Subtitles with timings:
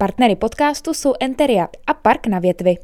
[0.00, 2.76] Partnery podcastu jsou Enteria a Park na větvi.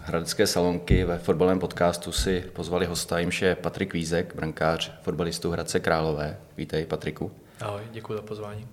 [0.00, 5.80] Hradecké salonky ve fotbalovém podcastu si pozvali hosta, jimž je Patrik Vízek, brankář fotbalistů Hradce
[5.80, 6.38] Králové.
[6.56, 7.32] Vítej, Patriku.
[7.60, 8.68] Ahoj, děkuji za pozvání.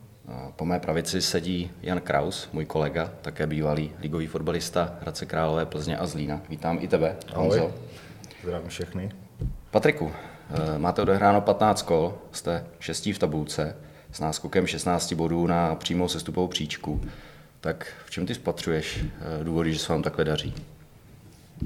[0.55, 5.98] Po mé pravici sedí Jan Kraus, můj kolega, také bývalý ligový fotbalista Hradce Králové, Plzně
[5.98, 6.41] a Zlína.
[6.50, 7.63] Vítám i tebe, Ahoj,
[8.44, 9.12] zdravím všechny.
[9.72, 10.12] Patriku,
[10.50, 13.76] eh, máte odehráno 15 kol, jste šestí v tabulce
[14.12, 17.02] s náskokem 16 bodů na přímou sestupovou příčku.
[17.62, 20.53] Tak v čem ty spatřuješ eh, důvody, že se vám takhle daří?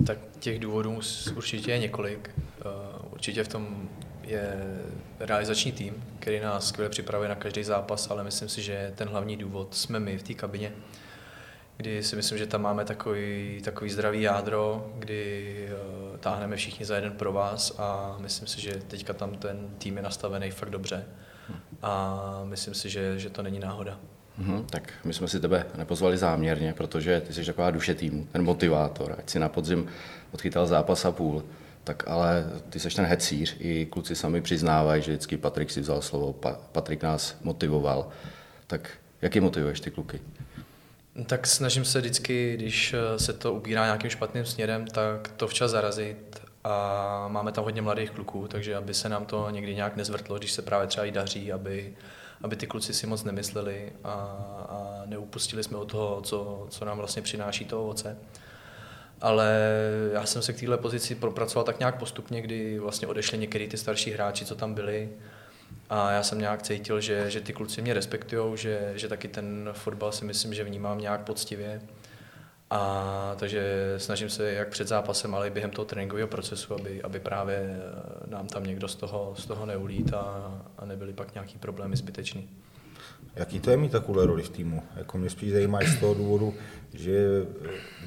[0.07, 0.99] Tak těch důvodů
[1.35, 2.29] určitě je několik.
[2.37, 2.63] Eh,
[3.11, 3.89] určitě v tom
[4.29, 4.53] je
[5.19, 9.37] realizační tým, který nás skvěle připravuje na každý zápas, ale myslím si, že ten hlavní
[9.37, 10.71] důvod jsme my v té kabině,
[11.77, 15.69] kdy si myslím, že tam máme takový, takový zdravý jádro, kdy
[16.11, 19.97] uh, táhneme všichni za jeden pro vás a myslím si, že teďka tam ten tým
[19.97, 21.05] je nastavený fakt dobře
[21.81, 23.99] a myslím si, že, že to není náhoda.
[24.41, 28.43] Mm-hmm, tak my jsme si tebe nepozvali záměrně, protože ty jsi taková duše týmu, ten
[28.43, 29.87] motivátor, ať si na podzim
[30.31, 31.43] odchytal zápas a půl,
[31.89, 36.01] tak ale ty seš ten hecíř, i kluci sami přiznávají, že vždycky Patrik si vzal
[36.01, 38.09] slovo, pa, Patrik nás motivoval.
[38.67, 38.89] Tak
[39.21, 40.21] jaký motivuješ ty kluky?
[41.25, 46.41] Tak snažím se vždycky, když se to ubírá nějakým špatným směrem, tak to včas zarazit
[46.63, 50.51] a máme tam hodně mladých kluků, takže aby se nám to někdy nějak nezvrtlo, když
[50.51, 51.93] se právě třeba i daří, aby,
[52.41, 54.09] aby ty kluci si moc nemysleli a,
[54.69, 58.17] a neupustili jsme od toho, co, co nám vlastně přináší to ovoce
[59.21, 59.59] ale
[60.13, 63.77] já jsem se k téhle pozici propracoval tak nějak postupně, kdy vlastně odešli některý ty
[63.77, 65.09] starší hráči, co tam byli
[65.89, 69.69] a já jsem nějak cítil, že, že ty kluci mě respektují, že, že taky ten
[69.73, 71.81] fotbal si myslím, že vnímám nějak poctivě.
[72.71, 77.19] A takže snažím se jak před zápasem, ale i během toho tréninkového procesu, aby, aby
[77.19, 77.81] právě
[78.27, 82.49] nám tam někdo z toho, z toho neulít a, a nebyly pak nějaký problémy zbytečný.
[83.39, 84.83] Jaký to je mít takovou roli v týmu?
[84.95, 86.53] Jako mě spíš zajímá z toho důvodu,
[86.93, 87.45] že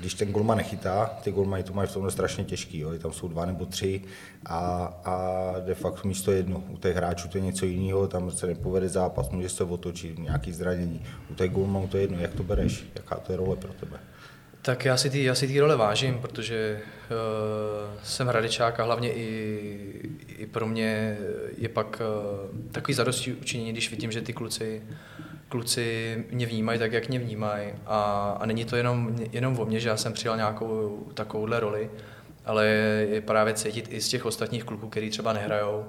[0.00, 2.98] když ten golman nechytá, ty golmani to mají v tomhle strašně těžký, jo?
[2.98, 4.00] tam jsou dva nebo tři
[4.46, 6.64] a, a de facto místo jedno.
[6.68, 10.52] U těch hráčů to je něco jiného, tam se nepovede zápas, může se otočit, nějaký
[10.52, 11.02] zranění.
[11.30, 14.00] U těch golmanů to je jedno, jak to bereš, jaká to je role pro tebe?
[14.62, 19.12] Tak já si ty, já si ty role vážím, protože uh, jsem hradečák a hlavně
[19.12, 21.18] i, i pro mě
[21.58, 24.82] je pak uh, takový zadosti učinění, když vidím, že ty kluci,
[25.52, 27.68] kluci mě vnímají tak, jak mě vnímají.
[27.86, 28.00] A,
[28.40, 31.90] a není to jenom, jenom o mně, že já jsem přijal nějakou takovouhle roli,
[32.44, 32.66] ale
[33.10, 35.84] je právě cítit i z těch ostatních kluků, který třeba nehrajou,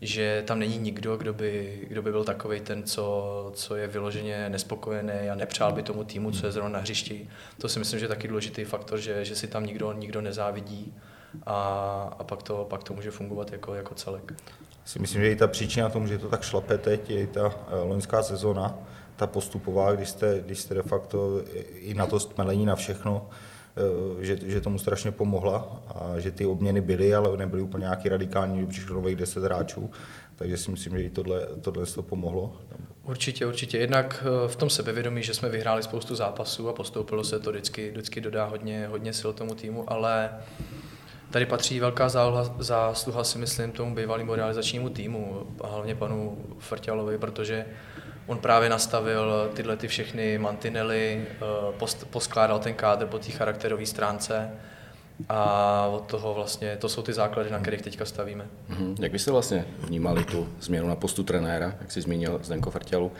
[0.00, 4.48] že tam není nikdo, kdo by, kdo by byl takový ten, co, co je vyloženě
[4.48, 7.28] nespokojený a nepřál by tomu týmu, co je zrovna na hřišti.
[7.60, 10.94] To si myslím, že je taky důležitý faktor, že, že si tam nikdo, nikdo nezávidí
[11.46, 11.60] a,
[12.18, 14.32] a pak, to, pak to může fungovat jako, jako celek.
[14.84, 17.54] Si myslím, že i ta příčina tomu, že to tak šlape teď, je i ta
[17.68, 18.78] eh, loňská sezona,
[19.18, 21.42] ta postupová, když jste, když jste de facto
[21.74, 23.28] i na to stmelení na všechno,
[23.78, 28.08] Eh, že, že tomu strašně pomohla a že ty obměny byly, ale nebyly úplně nějaký
[28.08, 29.90] radikální, přišlo nových 10 hráčů,
[30.36, 32.56] takže si myslím, že i tohle, tohle to pomohlo.
[33.04, 33.78] Určitě, určitě.
[33.78, 37.90] Jednak eh, v tom sebevědomí, že jsme vyhráli spoustu zápasů a postoupilo se to vždycky,
[37.90, 40.30] vždycky dodá hodně, hodně sil tomu týmu, ale
[41.30, 47.18] tady patří velká zásluha, zásluha si myslím tomu bývalému realizačnímu týmu a hlavně panu Frťalovi,
[47.18, 47.66] protože
[48.28, 54.50] On právě nastavil tyhle ty všechny mantinely, eh, poskládal ten kádr po té charakterové stránce
[55.28, 58.46] a od toho vlastně, to jsou ty základy, na kterých teďka stavíme.
[58.70, 58.94] Mm-hmm.
[59.00, 63.12] Jak byste vlastně vnímali tu změnu na postu trenéra, jak jsi zmínil Zdenko Frtělu?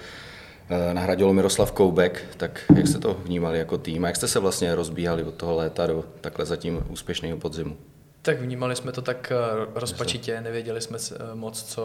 [0.71, 4.39] Eh, nahradil Miroslav Koubek, tak jak jste to vnímali jako tým a jak jste se
[4.39, 7.77] vlastně rozbíhali od toho léta do takhle zatím úspěšného podzimu?
[8.23, 11.85] Tak vnímali jsme to tak eh, rozpačitě, nevěděli jsme eh, moc, co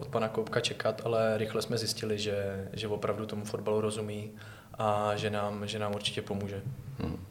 [0.00, 4.30] od pana Koupka čekat, ale rychle jsme zjistili, že, že opravdu tomu fotbalu rozumí
[4.78, 6.62] a že nám, že nám určitě pomůže.
[6.98, 7.24] Hmm.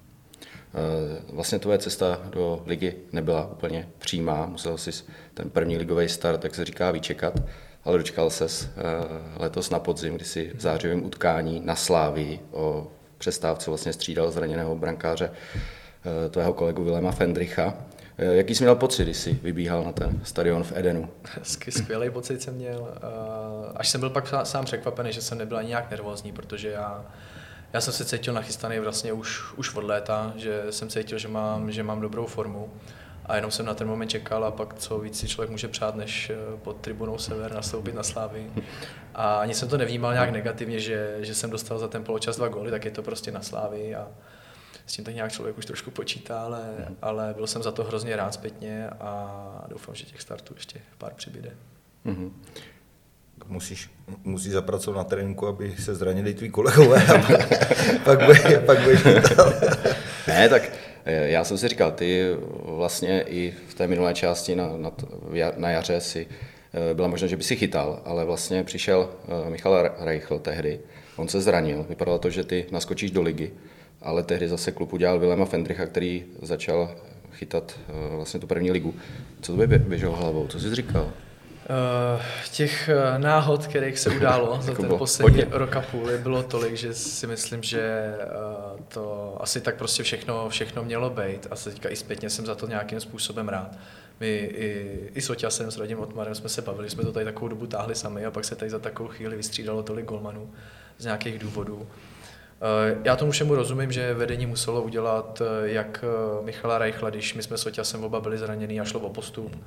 [1.34, 4.92] Vlastně tvoje cesta do ligy nebyla úplně přímá, musel jsi
[5.34, 7.34] ten první ligový start, tak se říká, vyčekat,
[7.84, 8.70] ale dočkal ses
[9.38, 14.76] letos na podzim, kdy si v zářivém utkání na Slávii o přestávce vlastně střídal zraněného
[14.76, 15.32] brankáře
[16.30, 17.74] tvého kolegu Vilema Fendricha.
[18.18, 21.10] Eh, jaký jsi měl pocit, když jsi vybíhal na ten stadion v Edenu?
[21.70, 22.94] Skvělý pocit jsem měl.
[23.76, 27.06] Až jsem byl pak sám překvapený, že jsem nebyl ani nějak nervózní, protože já,
[27.74, 31.72] já jsem se cítil nachystaný vlastně už, už od léta, že jsem cítil, že mám,
[31.72, 32.70] že mám dobrou formu
[33.26, 35.96] a jenom jsem na ten moment čekal a pak co víc si člověk může přát,
[35.96, 38.52] než eh, pod tribunou Sever nastoupit na Slávy.
[39.16, 42.48] A ani jsem to nevnímal nějak negativně, že, že jsem dostal za ten poločas dva
[42.48, 44.08] góly, tak je to prostě na Slávy a
[44.92, 46.98] s tím tak nějak člověk už trošku počítá, ale, mm.
[47.02, 51.14] ale byl jsem za to hrozně rád zpětně a doufám, že těch startů ještě pár
[51.14, 51.52] přibyde.
[52.06, 52.32] Mm-hmm
[53.48, 53.90] musíš,
[54.24, 57.18] musíš zapracovat na tréninku, aby se zranili tví kolegové a
[58.04, 59.04] pak, pak, pak budeš
[60.28, 60.72] Ne, tak
[61.06, 62.36] eh, já jsem si říkal, ty
[62.66, 64.92] vlastně i v té minulé části na, na,
[65.58, 66.28] na jaře si
[66.92, 69.10] eh, byla možná, že by si chytal, ale vlastně přišel
[69.48, 70.80] eh, Michal Reichl tehdy,
[71.16, 73.52] on se zranil, vypadalo to, že ty naskočíš do ligy,
[74.02, 76.96] ale tehdy zase klub udělal Vilema Fendricha, který začal
[77.32, 77.80] chytat
[78.16, 78.94] vlastně tu první ligu.
[79.42, 81.12] Co to by běželo hlavou, co jsi říkal?
[81.72, 82.22] Uh,
[82.52, 86.94] těch uh, náhod, kterých se událo za ten poslední rok a půl, bylo tolik, že
[86.94, 88.14] si myslím, že
[88.74, 92.56] uh, to asi tak prostě všechno, všechno mělo být a teďka i zpětně jsem za
[92.56, 93.78] to nějakým způsobem rád.
[94.20, 97.48] My i, i s Oťasem, s Radim Otmarem jsme se bavili, jsme to tady takovou
[97.48, 100.50] dobu táhli sami a pak se tady za takovou chvíli vystřídalo tolik golmanů
[100.98, 101.88] z nějakých důvodů.
[103.04, 106.06] Já tomu všemu rozumím, že vedení muselo udělat jak
[106.42, 109.58] Michala Reichla, když my jsme s Oťasem oba byli zranění a šlo o postup,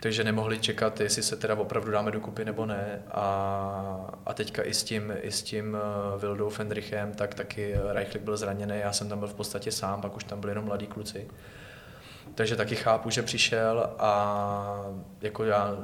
[0.00, 3.02] takže nemohli čekat, jestli se teda opravdu dáme dokupy nebo ne.
[3.10, 5.76] A, a teďka i s tím, i s tím
[6.18, 10.16] Vildou Fendrichem, tak taky Reichlik byl zraněný, já jsem tam byl v podstatě sám, pak
[10.16, 11.28] už tam byli jenom mladí kluci.
[12.34, 14.86] Takže taky chápu, že přišel a
[15.20, 15.76] jako já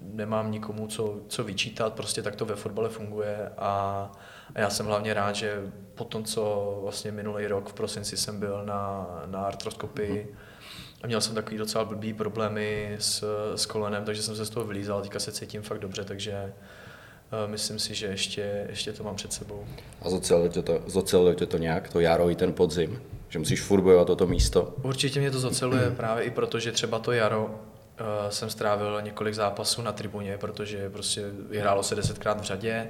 [0.00, 4.12] nemám nikomu co, co vyčítat, prostě tak to ve fotbale funguje a,
[4.54, 5.62] a já jsem hlavně rád, že
[5.94, 10.36] po tom, co vlastně minulý rok v prosinci jsem byl na, na artroskopii, mm
[11.02, 14.66] a měl jsem takový docela blbý problémy s, s kolenem, takže jsem se z toho
[14.66, 16.52] vylízal, teďka se cítím fakt dobře, takže
[17.44, 19.64] uh, myslím si, že ještě, ještě to mám před sebou.
[20.02, 23.02] A zoceluje tě to, tě to nějak, to jaro i ten podzim?
[23.28, 24.74] Že musíš furt bojovat o to místo?
[24.82, 29.34] Určitě mě to zoceluje právě i proto, že třeba to jaro uh, jsem strávil několik
[29.34, 32.88] zápasů na tribuně, protože prostě vyhrálo se desetkrát v řadě.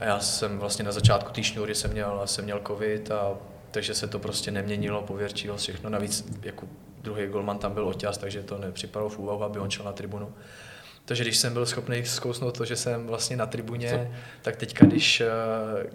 [0.00, 3.34] A já jsem vlastně na začátku té šňůry jsem měl, jsem měl covid a
[3.70, 5.90] takže se to prostě neměnilo, pověrčilo všechno.
[5.90, 6.68] Navíc jako
[7.02, 10.32] druhý golman tam byl oťas, takže to nepřipadalo v úvahu, aby on šel na tribunu.
[11.04, 14.14] Takže když jsem byl schopný zkousnout to, že jsem vlastně na tribuně, Co?
[14.42, 15.26] tak teďka, když, eh,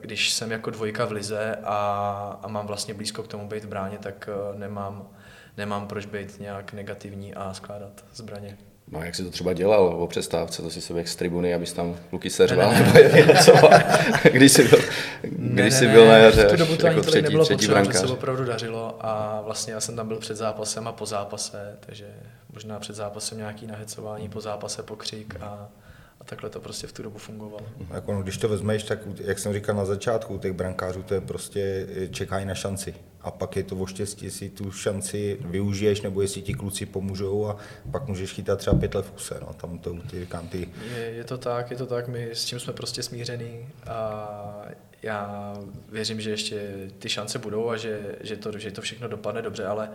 [0.01, 3.67] když jsem jako dvojka v lize a, a mám vlastně blízko k tomu být v
[3.67, 5.09] bráně, tak eh, nemám,
[5.57, 8.57] nemám proč být nějak negativní a skládat zbraně.
[8.87, 11.95] No jak jsi to třeba dělal o přestávce, to si se z tribuny, abys tam
[12.09, 12.91] kluky seřval, nebo
[13.27, 13.53] něco,
[14.31, 14.79] když jsi byl,
[15.21, 17.67] když ne, jsi byl na jaře, v tu dobu to jako ani třetí, nebylo třetí
[17.67, 21.05] potřeba, že se opravdu dařilo a vlastně já jsem tam byl před zápasem a po
[21.05, 22.05] zápase, takže
[22.53, 25.69] možná před zápasem nějaký nahecování, po zápase pokřik a
[26.21, 27.65] a takhle to prostě v tu dobu fungovalo.
[27.93, 31.21] Jako, no, když to vezmeš, tak jak jsem říkal na začátku, těch brankářů to je
[31.21, 32.95] prostě čekají na šanci.
[33.21, 37.47] A pak je to o štěstí, jestli tu šanci využiješ, nebo jestli ti kluci pomůžou
[37.47, 37.57] a
[37.91, 39.37] pak můžeš chytat třeba pět let v kuse.
[39.41, 39.53] No.
[39.53, 40.69] Tam to, ty, říkám, ty...
[40.95, 44.65] Je, je, to tak, je to tak, my s tím jsme prostě smířený a
[45.03, 45.53] já
[45.89, 49.65] věřím, že ještě ty šance budou a že, že, to, že to všechno dopadne dobře,
[49.65, 49.89] ale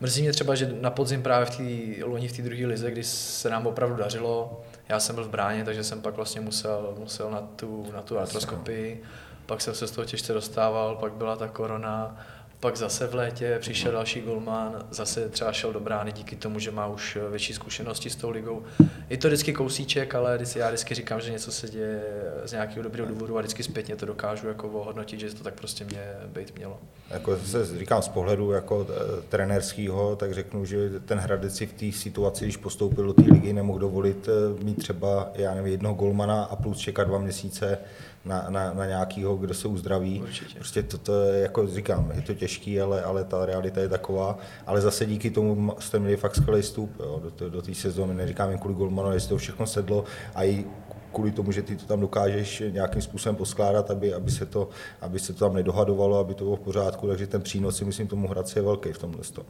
[0.00, 3.04] mrzí mě třeba, že na podzim právě v té loni v té druhé lize, kdy
[3.04, 7.30] se nám opravdu dařilo, já jsem byl v bráně, takže jsem pak vlastně musel, musel
[7.30, 9.02] na tu, na tu artroskopii,
[9.46, 12.16] pak jsem se z toho těžce dostával, pak byla ta korona,
[12.60, 16.70] pak zase v létě přišel další golman, zase třeba šel do brány díky tomu, že
[16.70, 18.62] má už větší zkušenosti s tou ligou.
[19.10, 22.02] Je to vždycky kousíček, ale já vždycky říkám, že něco se děje
[22.44, 25.84] z nějakého dobrého důvodu a vždycky zpětně to dokážu jako ohodnotit, že to tak prostě
[25.84, 26.78] mě být mělo.
[27.10, 31.72] Jako se říkám z pohledu jako e, trenérského, tak řeknu, že ten Hradec si v
[31.72, 35.94] té situaci, když postoupil do té ligy, nemohl dovolit e, mít třeba, já nevím, jednoho
[35.94, 37.78] golmana a plus čekat dva měsíce
[38.26, 40.22] na, na, na nějakého, kdo se uzdraví.
[40.22, 40.54] Určitě.
[40.54, 44.38] Prostě to, to je, jako říkám, je to těžký, ale, ale ta realita je taková.
[44.66, 48.14] Ale zase díky tomu jste měli fakt skvělý vstup jo, do, do té sezóny.
[48.14, 50.04] Neříkám jen kvůli Golmanu, jestli to všechno sedlo
[50.34, 50.64] a i
[51.12, 54.68] kvůli tomu, že ty to tam dokážeš nějakým způsobem poskládat, aby, aby, se to,
[55.00, 58.08] aby se to tam nedohadovalo, aby to bylo v pořádku, takže ten přínos si myslím
[58.08, 59.44] tomu Hradci je velký v tomhle tom.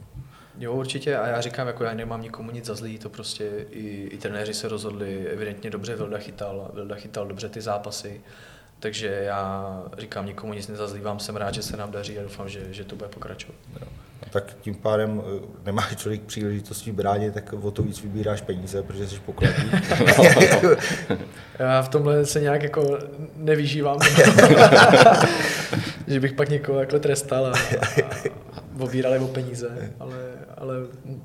[0.59, 4.09] Jo, určitě a já říkám, jako já nemám nikomu nic za zlý, to prostě i,
[4.11, 8.21] i trenéři se rozhodli evidentně dobře, Vilda chytal, Vilda chytal dobře ty zápasy,
[8.79, 12.73] takže já říkám, nikomu nic nezazlívám, jsem rád, že se nám daří a doufám, že,
[12.73, 13.55] že to bude pokračovat.
[14.23, 18.83] A tak tím pádem eh, nemáš člověk příležitostí bránit, tak o to víc vybíráš peníze,
[18.83, 19.69] protože jsi pokladní.
[21.59, 22.99] já v tomhle se nějak jako
[23.35, 23.97] nevyžívám.
[26.07, 27.55] že bych pak někoho takhle trestal a, a
[28.79, 30.15] obírali o peníze, ale,
[30.57, 30.75] ale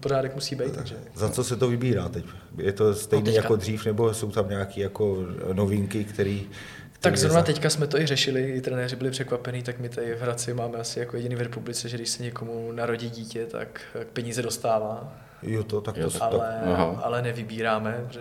[0.01, 0.73] pořádek musí být.
[0.73, 0.95] Takže.
[1.15, 2.25] Za co se to vybírá teď?
[2.59, 5.19] Je to stejné no jako dřív, nebo jsou tam nějaké jako
[5.53, 6.39] novinky, které
[7.03, 10.21] tak zrovna teďka jsme to i řešili, i trenéři byli překvapení, tak my tady v
[10.21, 13.81] Hradci máme asi jako jediný v republice, že když se někomu narodí dítě, tak
[14.13, 15.13] peníze dostává.
[15.43, 18.21] Jo, to, tak to, ale, tak, ale nevybíráme, že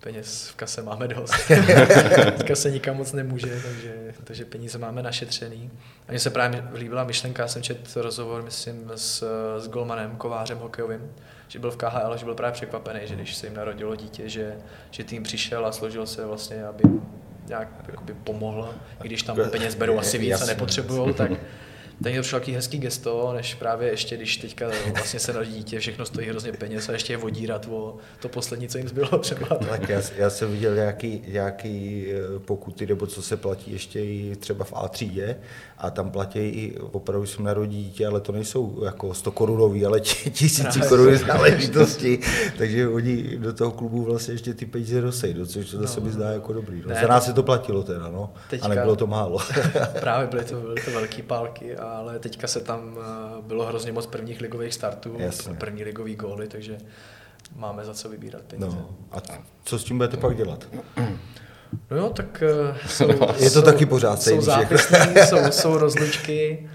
[0.00, 1.32] peněz v kase máme dost.
[2.36, 5.70] Teďka se nikam moc nemůže, takže, takže peníze máme našetřený.
[6.08, 9.24] A mně se právě líbila myšlenka, já jsem četl rozhovor, myslím, s,
[9.58, 11.12] s Golmanem, kovářem hokejovým,
[11.48, 14.56] že byl v KHL, že byl právě překvapený, že když se jim narodilo dítě, že,
[14.90, 16.82] že tým přišel a složil se vlastně, aby
[17.46, 18.74] nějak jakoby pomohl,
[19.04, 21.30] i když tam peněz berou asi víc a nepotřebují, tak tak
[22.02, 26.06] to přišlo takový hezký gesto, než právě ještě, když teďka vlastně se narodí dítě, všechno
[26.06, 29.46] stojí hrozně peněz a ještě je vodírat o to poslední, co jim zbylo třeba.
[29.68, 34.36] Tak já, já jsem viděl nějaký, nějaký eh, pokuty, nebo co se platí ještě i
[34.36, 35.36] třeba v A třídě
[35.78, 40.00] a tam platí i opravdu jsem narodí dítě, ale to nejsou jako 100 korunový, ale
[40.30, 42.18] tisíci koruny záležitosti,
[42.58, 46.12] takže oni do toho klubu vlastně ještě ty peníze dosejdou, což to zase no, mi
[46.12, 46.82] zdá jako dobrý.
[46.82, 46.88] No.
[46.88, 49.38] Ne, Za nás se to platilo teda, no, teďka, a nebylo to málo.
[50.00, 54.06] právě byly to, byly to velký pálky, ale teďka se tam eh, bylo hrozně moc
[54.06, 55.54] prvních ligových startů, Jasně.
[55.54, 56.78] první ligový góly, takže
[57.56, 58.66] máme za co vybírat peníze.
[58.68, 59.22] No, a
[59.64, 60.68] co s tím budete pak dělat?
[61.90, 66.70] No jo, tak uh, jsou, je to jsou, taky pořád Jsou zápisní, jsou, jsou rozlučky.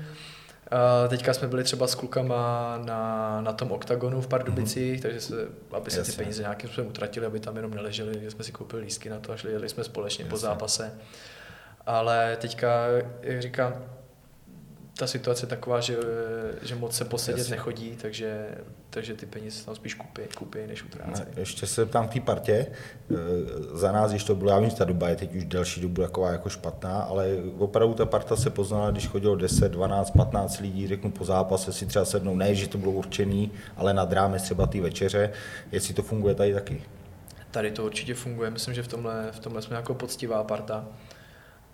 [1.04, 5.02] Uh, teďka jsme byli třeba s klukama na, na tom oktagonu v Pardubicích, mm-hmm.
[5.02, 6.14] takže se, aby se Jasně.
[6.14, 9.20] ty peníze nějakým způsobem utratili, aby tam jenom neleželi, že jsme si koupili lístky na
[9.20, 10.30] to a šli, jeli jsme společně Jasně.
[10.30, 10.92] po zápase.
[11.86, 12.86] Ale teďka,
[13.22, 13.74] jak říkám,
[15.00, 15.98] ta situace je taková, že,
[16.62, 17.56] že moc se posedět Jasně.
[17.56, 18.48] nechodí, takže,
[18.90, 21.28] takže ty peníze tam spíš kupí, kupí než utrácejí.
[21.38, 22.68] Ještě se tam v té partě, e,
[23.78, 26.02] za nás, když to bylo, já vím, že ta doba je teď už delší dobu
[26.02, 27.28] taková jako špatná, ale
[27.58, 31.86] opravdu ta parta se poznala, když chodilo 10, 12, 15 lidí, řeknu po zápase si
[31.86, 35.32] třeba sednou, ne, že to bylo určený, ale nad rámec třeba ty večeře,
[35.72, 36.84] jestli to funguje tady taky.
[37.52, 40.86] Tady to určitě funguje, myslím, že v tomhle, v tomhle jsme jako poctivá parta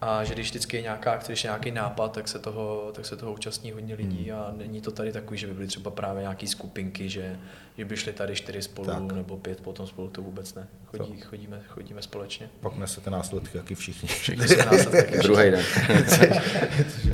[0.01, 3.17] a že když vždycky je nějaká, když je nějaký nápad, tak se, toho, tak se
[3.17, 4.39] toho účastní hodně lidí hmm.
[4.39, 7.39] a není to tady takový, že by byly třeba právě nějaký skupinky, že,
[7.77, 9.11] že by šli tady čtyři spolu tak.
[9.11, 10.67] nebo pět potom spolu, to vůbec ne.
[10.85, 11.25] Chodí, to.
[11.25, 12.49] chodíme, chodíme společně.
[12.59, 14.09] Pak nesete následky, jaký všichni.
[14.09, 15.17] Všichni se následky.
[15.17, 15.63] Druhý den.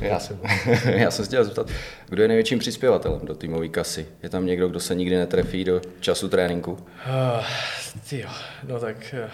[0.00, 0.40] já, jsem,
[0.84, 1.66] já jsem se chtěl zeptat,
[2.08, 4.06] kdo je největším přispěvatelem do týmové kasy?
[4.22, 6.72] Je tam někdo, kdo se nikdy netrefí do času tréninku?
[6.72, 7.44] Uh,
[8.08, 8.28] tyjo,
[8.68, 9.14] no tak...
[9.24, 9.30] Uh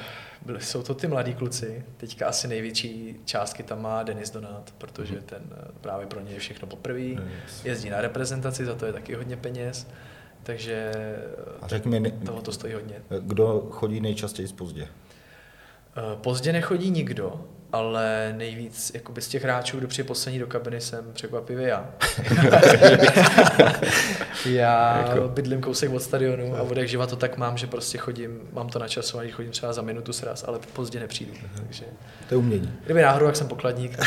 [0.47, 1.85] byli, jsou to ty mladí kluci.
[1.97, 5.23] Teďka asi největší částky tam má Denis Donát, protože mhm.
[5.23, 7.23] ten eh, právě pro něj je všechno poprvé.
[7.65, 9.87] Jezdí na reprezentaci, za to je taky hodně peněz.
[10.43, 10.93] Takže
[11.63, 13.03] A řekni mi, toho to stojí hodně.
[13.21, 14.83] Kdo chodí nejčastěji pozdě?
[15.97, 20.81] Eh, pozdě nechodí nikdo, ale nejvíc jakoby z těch hráčů, kdo přijde poslední do kabiny,
[20.81, 21.91] jsem překvapivě já.
[24.47, 25.29] já jako...
[25.29, 28.69] bydlím kousek od stadionu a od jak živa to tak mám, že prostě chodím, mám
[28.69, 31.33] to načasovaný, chodím třeba za minutu sraz, ale pozdě nepřijdu.
[31.57, 31.85] Takže...
[32.29, 32.73] To je umění.
[32.85, 33.99] Kdyby náhodou, jak jsem pokladník.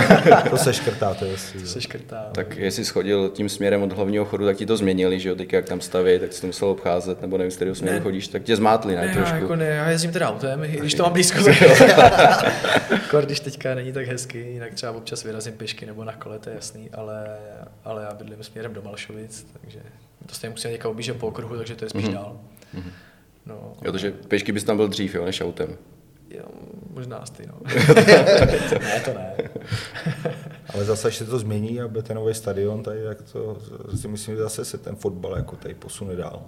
[0.50, 2.26] to se škrtá, to je To se škrtá.
[2.32, 5.52] Tak jestli schodil tím směrem od hlavního chodu, tak ti to změnili, že jo, teď
[5.52, 8.02] jak tam staví, tak si to musel obcházet, nebo nevím, z kterého směru ne.
[8.02, 9.34] chodíš, tak tě zmátli, ne, ne trošku.
[9.34, 11.38] Já, jako ne, já jezdím teda autem, i když to mám blízko.
[13.10, 16.50] Kor, když teďka není tak hezky, jinak třeba občas vyrazím pěšky nebo na kole, to
[16.50, 17.38] je jasný, ale,
[17.84, 19.80] ale já bydlím směrem do Malšovic, takže
[20.26, 22.12] to stejně musím někam objíždět po okruhu, takže to je spíš mm-hmm.
[22.12, 22.40] dál.
[22.74, 22.92] Mm-hmm.
[23.46, 25.76] No, jo, takže pěšky bys tam byl dřív, jo, než autem.
[26.30, 26.44] Jo,
[26.90, 27.54] možná ty, no.
[28.80, 29.36] ne, to ne.
[30.74, 33.58] Ale zase, až se to změní a bude ten nový stadion, tady, tak to
[33.96, 36.42] si myslím, že zase se ten fotbal jako tady posune dál.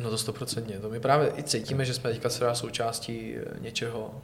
[0.00, 0.78] No to stoprocentně.
[0.78, 4.14] To my právě i cítíme, že jsme teďka součástí něčeho,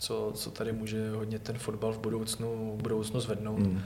[0.00, 3.58] co, co tady může hodně ten fotbal v budoucnu, v budoucnu zvednout.
[3.58, 3.82] Mm.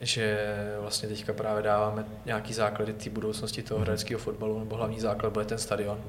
[0.00, 0.38] Že
[0.80, 5.44] vlastně teďka právě dáváme nějaký základy té budoucnosti toho hradeckého fotbalu, nebo hlavní základ bude
[5.44, 6.04] ten stadion.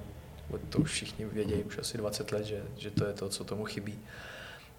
[0.70, 3.66] To už všichni vědí už asi 20 let, že, že to je to, co tomu
[3.66, 4.00] chybí.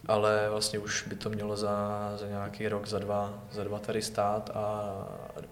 [0.07, 4.03] Ale vlastně už by to mělo za, za nějaký rok, za dva, za dva tady
[4.03, 4.95] stát a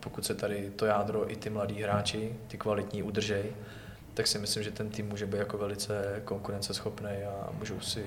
[0.00, 3.52] pokud se tady to jádro i ty mladí hráči, ty kvalitní udržej,
[4.16, 8.04] tak si myslím, že ten tým může být jako velice konkurenceschopný a můžou si,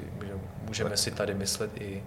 [0.67, 2.03] můžeme si tady myslet i,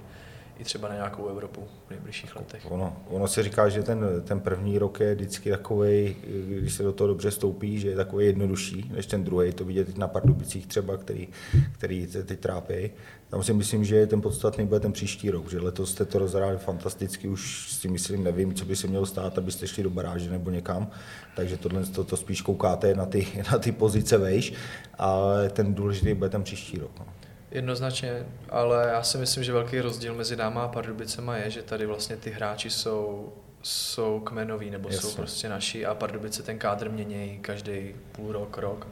[0.59, 2.71] i třeba na nějakou Evropu v nejbližších letech.
[2.71, 6.17] Ono, ono se říká, že ten, ten první rok je vždycky takový,
[6.59, 9.53] když se do toho dobře stoupí, že je takový jednodušší než ten druhý.
[9.53, 11.29] To vidět teď na Pardubicích třeba, který,
[11.73, 12.91] který teď trápí.
[13.33, 16.59] Tam si myslím, že ten podstatný bude ten příští rok, že letos jste to rozhráli
[16.59, 20.51] fantasticky, už si myslím, nevím, co by se mělo stát, abyste šli do baráže nebo
[20.51, 20.91] někam,
[21.37, 24.53] takže tohle to, to spíš koukáte na ty, na ty pozice vejš,
[24.99, 26.91] ale ten důležitý bude ten příští rok.
[26.99, 27.07] No.
[27.51, 31.87] Jednoznačně, ale já si myslím, že velký rozdíl mezi náma a Pardubicema je, že tady
[31.87, 35.11] vlastně ty hráči jsou, jsou kmenoví nebo Jasně.
[35.11, 38.87] jsou prostě naši a Pardubice ten kádr mění každý půl rok, rok.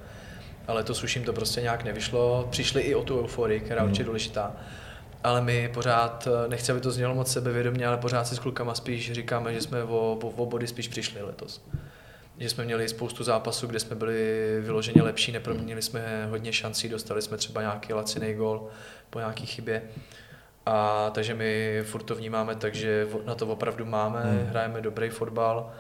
[0.67, 2.49] Ale to suším to prostě nějak nevyšlo.
[2.51, 3.91] Přišli i o tu euforii, která hmm.
[3.91, 4.53] určitě důležitá.
[5.25, 9.13] Ale my pořád, nechci, aby to znělo moc sebevědomě, ale pořád si s klukama spíš
[9.13, 11.63] říkáme, že jsme o, o, o body spíš přišli letos
[12.41, 17.23] že jsme měli spoustu zápasů, kde jsme byli vyloženě lepší, neproměnili jsme hodně šancí, dostali
[17.23, 18.69] jsme třeba nějaký laciný gol
[19.11, 19.83] po nějaký chybě.
[20.67, 24.47] A takže my furt to vnímáme tak, že na to opravdu máme, hmm.
[24.47, 25.73] hrajeme dobrý fotbal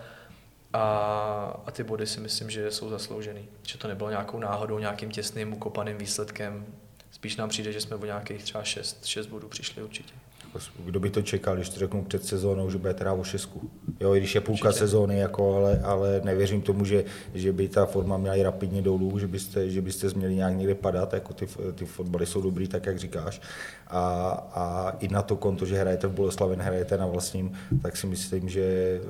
[0.72, 3.48] a, a ty body si myslím, že jsou zasloužený.
[3.62, 6.66] Že to nebylo nějakou náhodou, nějakým těsným, ukopaným výsledkem.
[7.10, 10.14] Spíš nám přijde, že jsme o nějakých třeba 6, 6 bodů přišli určitě.
[10.78, 13.70] Kdo by to čekal, když to řeknu před sezónou, že bude teda o šestku.
[14.00, 14.78] Jo, i když je půlka Určitě.
[14.78, 19.18] sezóny, jako, ale, ale nevěřím tomu, že, že by ta forma měla i rapidně dolů,
[19.18, 22.86] že byste, že byste měli nějak někde padat, jako ty, ty fotbaly jsou dobrý, tak
[22.86, 23.40] jak říkáš.
[23.86, 24.00] A,
[24.54, 28.48] a i na to konto, že hrajete v Boleslavi, hrajete na vlastním, tak si myslím,
[28.48, 29.00] že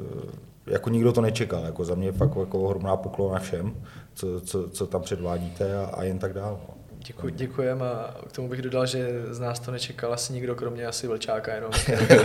[0.71, 1.65] jako nikdo to nečekal.
[1.65, 3.75] Jako za mě je fakt jako ohromná poklona všem,
[4.15, 6.61] co, co, co tam předvádíte a, a jen tak dál.
[6.69, 6.81] No.
[7.07, 10.87] Děkuji, děkujem a k tomu bych dodal, že z nás to nečekal asi nikdo, kromě
[10.87, 11.71] asi Vlčáka jenom,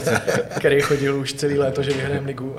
[0.57, 2.55] který chodil už celý léto, že vyhrajeme ligu.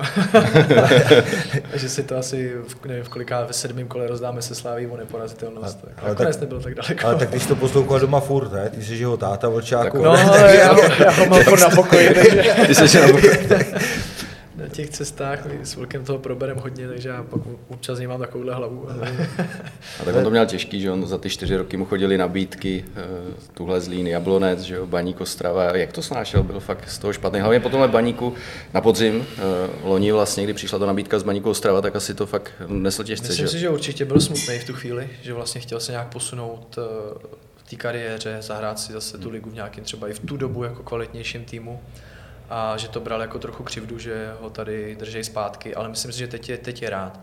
[1.73, 4.97] že si to asi v, nevím, v koliká ve sedmém kole rozdáme se sláví o
[4.97, 5.85] neporazitelnost.
[5.97, 7.07] A, ale tak, nebyl tak daleko.
[7.07, 8.69] Ale tak jsi to poslouchal doma furt, ne?
[8.69, 10.01] Ty jsi jeho táta Vlčáku.
[10.01, 12.55] No, já, já ho mám na pokoji, takže...
[12.67, 13.37] Ty jsi na pokoji
[14.77, 18.91] těch cestách s Vlkem toho proberem hodně, takže já pak občas mám takovouhle hlavu.
[18.91, 19.27] Ale...
[19.99, 22.85] A tak on to měl těžký, že on za ty čtyři roky mu chodili nabídky,
[22.95, 23.03] eh,
[23.53, 25.77] tuhle z Líny, Jablonec, že jo, Baník Ostrava.
[25.77, 27.39] Jak to snášel, byl fakt z toho špatný.
[27.39, 28.33] Hlavně po tomhle Baníku
[28.73, 29.41] na podzim, eh,
[29.83, 33.27] loni vlastně, kdy přišla ta nabídka z Baníku Ostrava, tak asi to fakt nesl těžce.
[33.27, 33.51] Myslím že?
[33.51, 36.81] si, že určitě byl smutný v tu chvíli, že vlastně chtěl se nějak posunout eh,
[37.57, 40.63] v té kariéře, zahrát si zase tu ligu v nějakém třeba i v tu dobu
[40.63, 41.79] jako kvalitnějším týmu
[42.49, 46.19] a že to bral jako trochu křivdu, že ho tady držej zpátky, ale myslím si,
[46.19, 47.19] že teď je, teď je rád.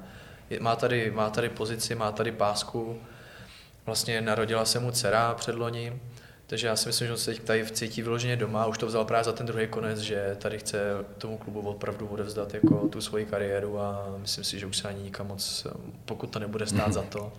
[0.50, 3.00] Je, má, tady, má tady pozici, má tady pásku,
[3.86, 6.00] vlastně narodila se mu dcera předloni,
[6.46, 9.04] takže já si myslím, že on se teď tady cítí vyloženě doma, už to vzal
[9.04, 10.78] právě za ten druhý konec, že tady chce
[11.18, 15.02] tomu klubu opravdu odevzdat jako tu svoji kariéru a myslím si, že už se ani
[15.02, 15.66] nikam moc,
[16.04, 17.32] pokud to nebude stát za to,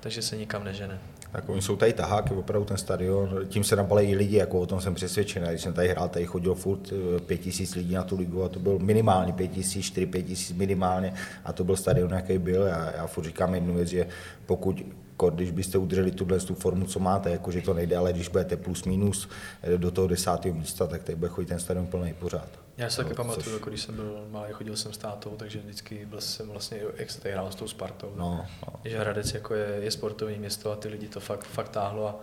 [0.00, 1.00] takže se nikam nežene.
[1.34, 4.66] Tak oni jsou tady taháky, opravdu ten stadion, tím se nabalí i lidi, jako o
[4.66, 5.46] tom jsem přesvědčený.
[5.48, 8.48] Když jsem tady hrál, tady chodilo furt eh, pět tisíc lidí na tu ligu a
[8.48, 11.14] to byl minimálně pět tisíc, čtyři, pět tisíc minimálně
[11.44, 12.62] a to byl stadion, jaký byl.
[12.62, 14.06] Já, já furt říkám jednu věc, že
[14.46, 14.86] pokud
[15.34, 18.84] když byste udrželi tuhle tu formu, co máte, jakože to nejde, ale když budete plus
[18.84, 19.28] minus
[19.62, 22.63] eh, do toho desátého místa, tak tady bude chodit ten stadion plný pořád.
[22.76, 23.52] Já si taky no, pamatuju, což...
[23.52, 27.10] jako když jsem byl malý, chodil jsem s tátou, takže vždycky byl jsem vlastně, jak
[27.10, 28.12] se tady hrál s tou Spartou.
[28.16, 28.80] No, no.
[28.84, 32.20] Že Hradec jako je, je sportovní město a ty lidi to fakt, fakt táhlo a,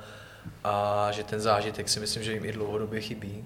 [0.64, 3.46] a že ten zážitek si myslím, že jim i dlouhodobě chybí.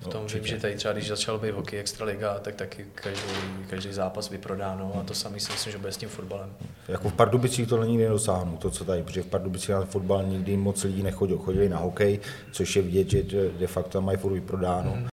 [0.00, 3.32] V tom no, vím, že tady třeba, když začal být hokej extraliga, tak taky každý,
[3.70, 6.54] každý zápas vyprodáno a to samé si myslím, že bude s tím fotbalem.
[6.88, 10.56] Jako v Pardubicích to není nedosáhnu, to, co tady, protože v Pardubicích na fotbal nikdy
[10.56, 11.38] moc lidí nechodil.
[11.38, 12.20] Chodili na hokej,
[12.52, 14.96] což je vidět, že de facto mají furt vyprodáno.
[14.96, 15.09] Mm.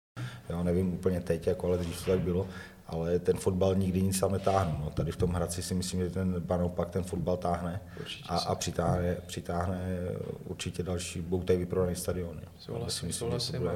[0.57, 2.47] Já nevím úplně teď, jako, ale dřív to tak bylo
[2.87, 4.75] ale ten fotbal nikdy nic tam netáhne.
[4.79, 7.81] No, tady v tom Hradci si myslím, že ten naopak ten fotbal táhne
[8.29, 9.97] a, a přitáhne, přitáhne
[10.45, 12.41] určitě další, budou tady vyprodaný stadion.
[12.59, 13.69] Souhlasím, souhlasím.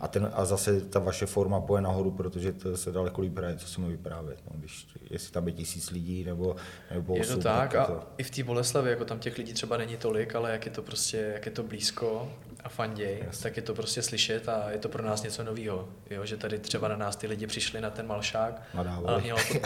[0.00, 3.56] A, ten, a zase ta vaše forma poje nahoru, protože to se daleko líp hraje,
[3.56, 4.38] co si mi vyprávět.
[4.50, 6.56] No, když, jestli tam je tisíc lidí nebo,
[6.94, 8.02] nebo Je to osm, tak, tak a to...
[8.18, 10.82] i v té Boleslavě, jako tam těch lidí třeba není tolik, ale jak je to
[10.82, 12.32] prostě, jak je to blízko
[12.64, 13.38] a fanděj, yes.
[13.38, 15.88] tak je to prostě slyšet a je to pro nás něco nového.
[16.10, 18.62] Jo, že tady třeba na nás ty lidi přišli na ten malšák.
[18.74, 19.22] Nadávali.
[19.22, 19.58] Mělo to,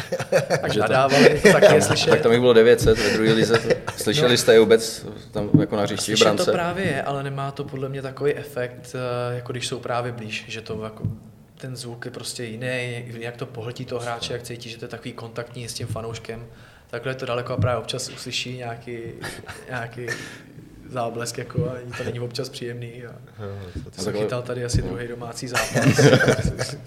[0.61, 2.11] tak nadávali, to taky je slyšet.
[2.11, 3.61] Tak tam jich bylo 900 ve druhé lize.
[3.97, 4.37] Slyšeli no.
[4.37, 6.45] jste je vůbec tam jako na hřišti brance?
[6.45, 10.13] to právě je, ale nemá to podle mě takový efekt, eh, jako když jsou právě
[10.13, 11.03] blíž, že to jako
[11.59, 14.89] ten zvuk je prostě jiný, jak to pohltí toho hráče, jak cítí, že to je
[14.89, 16.47] takový kontaktní s tím fanouškem.
[16.91, 18.99] Takhle je to daleko a právě občas uslyší nějaký,
[19.69, 20.07] nějaký
[20.90, 23.03] záblesk jako a to není občas příjemný.
[23.07, 23.14] A
[24.03, 26.01] jsem chytal tady asi druhý domácí zápas.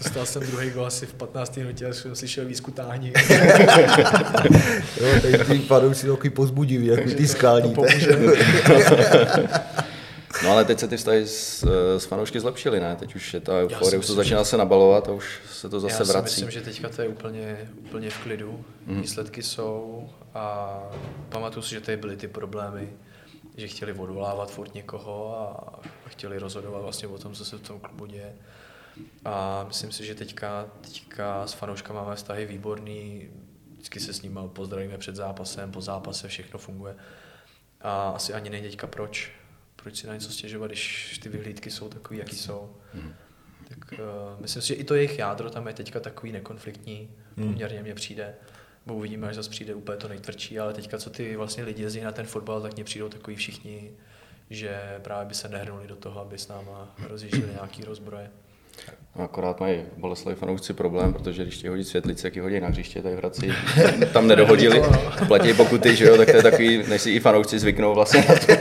[0.00, 1.56] Stal jsem druhý gol asi v 15.
[1.56, 3.12] minutě a jsem slyšel výskutáhní.
[5.00, 7.74] jo, tady ty padou si takový pozbudivý, jako ty skální.
[10.44, 11.64] No ale teď se ty vztahy s,
[11.98, 12.96] s fanoušky zlepšily, ne?
[12.96, 16.02] Teď už je ta euforie, už to začíná se nabalovat a už se to zase
[16.02, 16.24] já vrací.
[16.24, 18.64] myslím, že teďka to je úplně, úplně v klidu.
[18.86, 19.00] Mm.
[19.00, 20.78] Výsledky jsou a
[21.28, 22.88] pamatuju si, že tady byly ty problémy
[23.58, 27.80] že chtěli odvolávat furt někoho a chtěli rozhodovat vlastně o tom, co se v tom
[27.80, 28.34] klubu děje.
[29.24, 33.28] A myslím si, že teďka, teďka s fanouškama máme vztahy výborný,
[33.72, 36.96] vždycky se s nimi pozdravíme před zápasem, po zápase, všechno funguje.
[37.80, 39.32] A asi ani nejde teďka proč,
[39.76, 42.76] proč si na něco stěžovat, když ty vyhlídky jsou takový, jaký jsou.
[42.94, 43.14] Mm.
[43.68, 47.46] Tak uh, myslím si, že i to jejich jádro tam je teďka takový nekonfliktní, hmm.
[47.46, 48.34] poměrně mně přijde
[48.94, 52.12] uvidíme, až zase přijde úplně to nejtvrdší, ale teďka, co ty vlastně lidi jezdí na
[52.12, 53.92] ten fotbal, tak mně přijdou takový všichni,
[54.50, 58.30] že právě by se nehrnuli do toho, aby s náma rozjížděli nějaký rozbroje.
[59.24, 63.02] Akorát mají Boleslavi fanoušci problém, protože když ti hodí světlice, jak ji hodí na hřiště,
[63.02, 63.52] tak v Hradci
[64.12, 64.82] tam nedohodili,
[65.26, 68.34] platí pokuty, že jo, tak to je takový, než si i fanoušci zvyknou vlastně na
[68.34, 68.52] tu,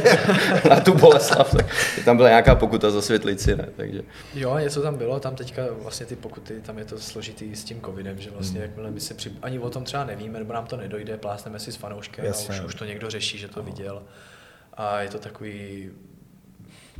[0.70, 1.66] na tu Boleslav, tak
[2.06, 4.02] tam byla nějaká pokuta za světlici, ne, takže.
[4.36, 7.82] Jo, něco tam bylo, tam teďka vlastně ty pokuty, tam je to složitý s tím
[7.82, 8.70] covidem, že vlastně hmm.
[8.70, 11.72] jakmile my si při, ani o tom třeba nevíme, nebo nám to nedojde, plásneme si
[11.72, 12.56] s fanouškem Jasně.
[12.56, 14.04] a už, už to někdo řeší, že to viděl.
[14.74, 15.90] A je to takový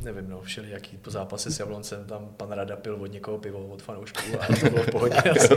[0.02, 3.66] nevím, no, všeli jaký po zápase s Jabloncem, tam pan Rada pil od někoho pivo,
[3.66, 5.54] od fanoušků a to bylo v pohodě asi.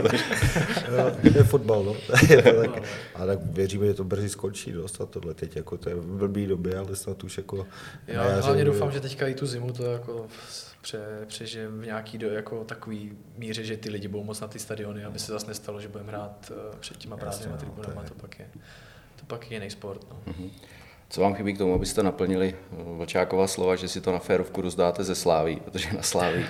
[0.90, 1.94] no, je fotbal, no.
[2.60, 2.82] tak,
[3.14, 6.46] a tak věříme, že to brzy skončí dostat tohle teď, jako to je v blbý
[6.46, 7.66] době, ale snad už jako...
[8.06, 10.26] Já jaře, hlavně doufám, že teďka i tu zimu to jako
[10.80, 14.58] pře, přežijem v nějaký do, jako takový míře, že ty lidi budou moc na ty
[14.58, 18.14] stadiony, aby se zase nestalo, že budeme hrát eh, před těma prázdnýma tribunama, to, to
[18.14, 18.46] pak je
[19.22, 20.06] to pak je jiný sport.
[20.10, 20.32] No.
[20.32, 20.50] Mm-hmm.
[21.12, 24.60] Co vám chybí k tomu, abyste naplnili eh, Vlčákova slova, že si to na férovku
[24.60, 26.46] rozdáte ze Slávy, protože na Slávy,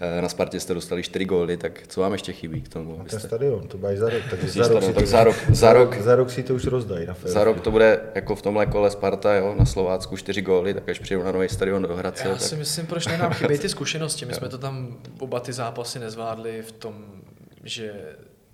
[0.00, 3.00] eh, na Spartě jste dostali čtyři góly, tak co vám ještě chybí k tomu?
[3.00, 3.18] Abyste...
[3.18, 4.22] Ten stadion, to bude za rok.
[4.30, 7.06] Takže za rok, stadion, tak za rok, za, rok, za rok si to už rozdají
[7.06, 7.38] na férovku.
[7.38, 10.88] Za rok to bude jako v tomhle kole Sparta, jo, na Slovácku čtyři góly, tak
[10.88, 12.28] až přijdu na nový stadion do Hradce.
[12.28, 12.42] Já tak...
[12.42, 14.24] si myslím, proč ne nám chybí ty zkušenosti.
[14.24, 17.04] My jsme to tam oba ty zápasy nezvládli v tom,
[17.64, 17.92] že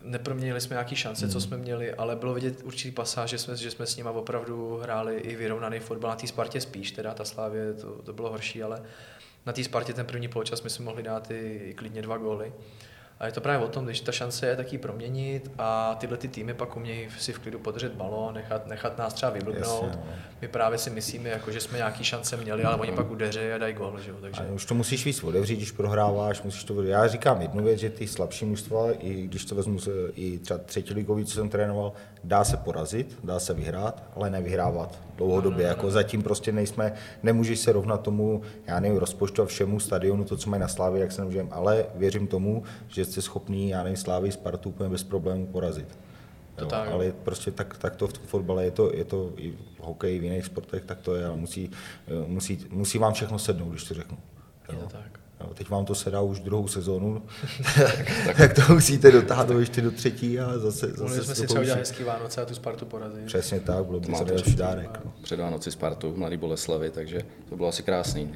[0.07, 1.33] neproměnili jsme nějaký šance, hmm.
[1.33, 4.77] co jsme měli, ale bylo vidět určitý pasáž, že jsme, že jsme s nimi opravdu
[4.83, 8.63] hráli i vyrovnaný fotbal na té Spartě spíš, teda ta Slávě to, to bylo horší,
[8.63, 8.83] ale
[9.47, 12.53] na té Spartě ten první poločas my jsme mohli dát i, i klidně dva góly.
[13.21, 16.29] A je to právě o tom, když ta šance je taky proměnit a tyhle ty
[16.29, 19.85] týmy pak umějí si v klidu podržet balón, nechat, nechat nás třeba vyblbnout.
[19.85, 20.13] Jasně, no.
[20.41, 23.59] My právě si myslíme, jako, že jsme nějaký šance měli, ale oni pak udeří a
[23.59, 24.01] dají gól.
[24.01, 24.13] Že?
[24.21, 24.43] Takže...
[24.43, 27.91] A už to musíš víc otevřít, když prohráváš, musíš to Já říkám jednu věc, že
[27.91, 29.79] ty slabší mužstva, i když to vezmu
[30.15, 31.93] i třeba třetí ligový, co jsem trénoval,
[32.25, 35.67] dá se porazit, dá se vyhrát, ale nevyhrávat dlouhodobě.
[35.67, 40.37] Jako zatím prostě nejsme, nemůžeš se rovnat tomu, já nevím, rozpočtu a všemu stadionu, to,
[40.37, 43.97] co mají na Slávě, jak se nemůžeme, ale věřím tomu, že jste schopný, já nevím,
[43.97, 45.99] Slávy Spartu úplně bez problémů porazit.
[46.61, 49.81] Jo, tak, ale prostě tak, tak to v fotbale je to, je to i v
[49.81, 51.71] hokeji, v jiných sportech, tak to je, ale musí,
[52.27, 54.19] musí, musí vám všechno sednout, když to řeknu.
[54.69, 54.75] Jo.
[54.75, 55.21] Je to tak.
[55.41, 57.23] Jo, teď vám to sedá už druhou sezónu,
[58.27, 60.87] tak, tak to musíte dotáhnout ještě do třetí a zase...
[60.87, 63.25] zase Mohli jsme si třeba udělat hezký Vánoce a tu Spartu porazit.
[63.27, 65.01] Přesně tak, bylo by to dárek.
[65.05, 65.13] No.
[65.23, 68.35] Před Vánoci Spartu, Mladý Boleslavy, takže to bylo asi krásný.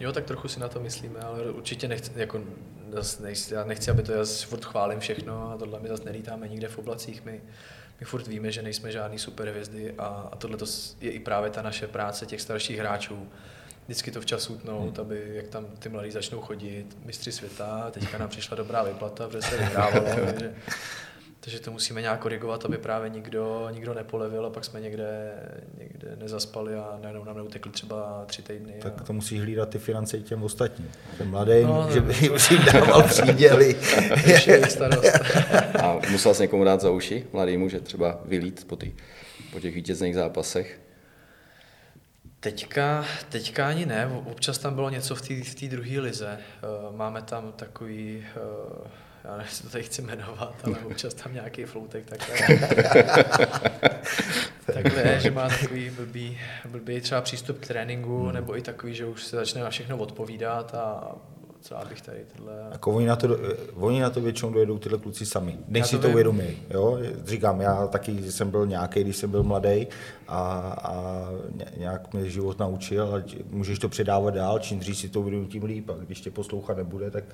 [0.00, 2.40] Jo, tak trochu si na to myslíme, ale určitě nechci, jako,
[3.20, 6.68] nechci, já nechci, aby to já furt chválím všechno a tohle my zase nelítáme nikde
[6.68, 7.24] v oblacích.
[7.24, 7.40] My,
[8.00, 10.58] my furt víme, že nejsme žádný superhvězdy a, a tohle
[11.00, 13.28] je i právě ta naše práce těch starších hráčů,
[13.88, 15.06] vždycky to včas utnout, hmm.
[15.06, 19.42] aby jak tam ty mladí začnou chodit, mistři světa, teďka nám přišla dobrá vyplata, protože
[19.42, 20.54] se vyhrávalo, takže,
[21.40, 25.32] takže to musíme nějak korigovat, aby právě nikdo, nikdo nepolevil a pak jsme někde,
[25.78, 28.74] někde nezaspali a najednou nám neutekli třeba tři týdny.
[28.78, 30.90] Tak to musí hlídat ty finance i těm ostatním.
[31.18, 32.32] Těm mladým, no, že by jim
[32.72, 33.76] dával příděly.
[35.82, 38.94] a musel jsi někomu dát za uši, mladýmu, že třeba vylít po, ty,
[39.52, 40.80] po těch vítězných zápasech?
[42.40, 46.38] Teďka, teďka ani ne, občas tam bylo něco v té v druhé lize.
[46.38, 48.88] Eh, máme tam takový, eh,
[49.24, 52.58] já nevím, jestli to tady chci jmenovat, ale občas tam nějaký floutek takhle.
[54.74, 58.34] takhle je, že má takový blbý, blbý třeba přístup k tréninku, hmm.
[58.34, 61.14] nebo i takový, že už se začne na všechno odpovídat a
[61.60, 62.52] co bych tady tyhle...
[62.72, 63.28] Jako oni na, to,
[63.74, 66.58] oni na to většinou dojedou tyhle kluci sami, než si to uvědomí.
[66.70, 66.98] Jo?
[67.24, 69.86] Říkám, já taky jsem byl nějaký, když jsem byl mladý
[70.28, 71.24] a, a
[71.76, 75.64] nějak mě život naučil a můžeš to předávat dál, čím dřív si to uvědomí, tím
[75.64, 75.90] líp.
[75.90, 77.24] A když tě poslouchat nebude, tak,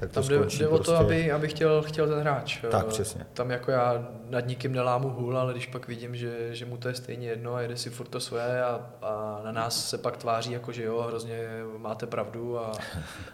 [0.00, 0.58] tak to Tam skončí.
[0.58, 0.90] Jde, jde prostě...
[0.92, 2.58] o to, prostě- aby, aby chtěl, chtěl ten hráč.
[2.70, 3.26] Tak, přesně.
[3.32, 6.88] Tam jako já nad nikým nelámu hůl, ale když pak vidím, že, že mu to
[6.88, 10.16] je stejně jedno a jede si furt to své a, a na nás se pak
[10.16, 12.72] tváří jako, že jo, hrozně máte pravdu a,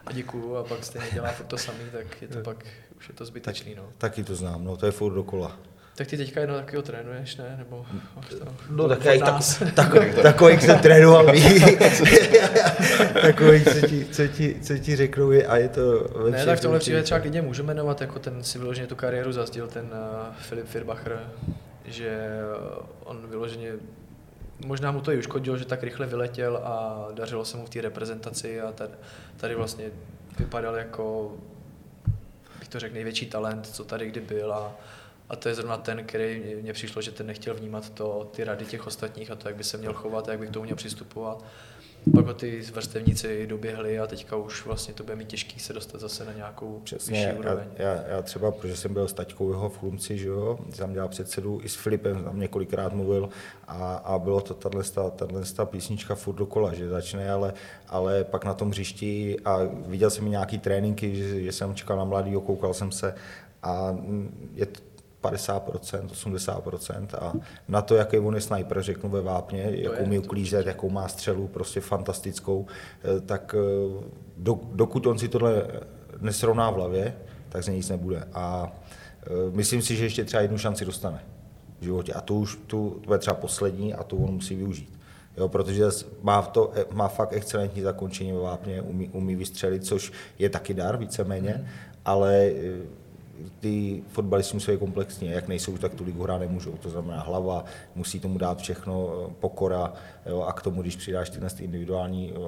[0.07, 2.65] a děkuju a pak stejně dělá furt to samý, tak je to pak,
[2.97, 3.75] už je to zbytečný.
[3.75, 3.83] No.
[3.99, 5.57] Taky to znám, no to je furt dokola.
[5.97, 7.55] Tak ty teďka jedno takového trénuješ, ne?
[7.59, 7.87] Nebo
[8.71, 9.43] no tak já tak,
[9.75, 11.61] takový, takový se trénoval ví.
[13.23, 16.09] takový, co ti, co, ti, co ti řeknou je, a je to...
[16.31, 19.33] Ne, tak v tomhle případě třeba klidně můžeme jmenovat, jako ten si vyloženě tu kariéru
[19.33, 21.21] zazdil, ten uh, Filip Firbacher,
[21.85, 22.29] že
[23.05, 23.73] on vyloženě
[24.67, 27.81] možná mu to i uškodilo, že tak rychle vyletěl a dařilo se mu v té
[27.81, 28.93] reprezentaci a tady,
[29.37, 29.91] tady vlastně
[30.39, 31.33] vypadal jako,
[32.59, 34.77] bych to řekl, největší talent, co tady kdy byl a,
[35.29, 38.65] a to je zrovna ten, který mně přišlo, že ten nechtěl vnímat to, ty rady
[38.65, 41.45] těch ostatních a to, jak by se měl chovat, jak by k tomu měl přistupovat.
[42.15, 46.01] pak ho ty vrstevníci doběhli a teďka už vlastně to bude mít těžký se dostat
[46.01, 47.67] zase na nějakou Přesně, vyšší já, úroveň.
[47.77, 51.09] já, já, třeba, protože jsem byl s taťkou jeho v Chlumci, že jo, tam dělal
[51.09, 53.29] předsedu, i s Filipem tam několikrát mluvil
[53.69, 57.55] a, a bylo to tato písnička furt dokola, že začne, ale,
[57.89, 61.97] ale pak na tom hřišti a viděl jsem i nějaký tréninky, že, že jsem čekal
[61.97, 63.15] na mladý, koukal jsem se
[63.63, 63.97] a
[64.55, 64.94] je to,
[65.25, 67.33] 50%, 80% a
[67.69, 71.49] na to, jaký on je sniper, řeknu ve vápně, jakou umí uklízet, jakou má střelu,
[71.49, 72.67] prostě fantastickou,
[73.05, 74.05] eh, tak eh,
[74.37, 75.67] do, dokud on si tohle
[76.21, 77.17] nesrovná v hlavě,
[77.49, 78.29] tak z něj nic nebude.
[78.33, 78.73] A
[79.23, 81.25] eh, myslím si, že ještě třeba jednu šanci dostane
[81.81, 82.13] v životě.
[82.13, 84.95] A tu už tu, to je třeba poslední a tu on musí využít.
[85.37, 85.85] Jo, protože
[86.23, 90.97] má, to, má fakt excelentní zakončení ve vápně, umí, umí vystřelit, což je taky dar
[90.97, 91.67] víceméně, mm.
[92.05, 92.51] ale
[93.61, 96.73] ty fotbalisti musí být komplexní, jak nejsou, tak tu ligu hrát nemůžou.
[96.73, 99.93] To znamená hlava, musí tomu dát všechno, eh, pokora
[100.27, 102.39] jo, a k tomu, když přidáš tyhle individuální eh,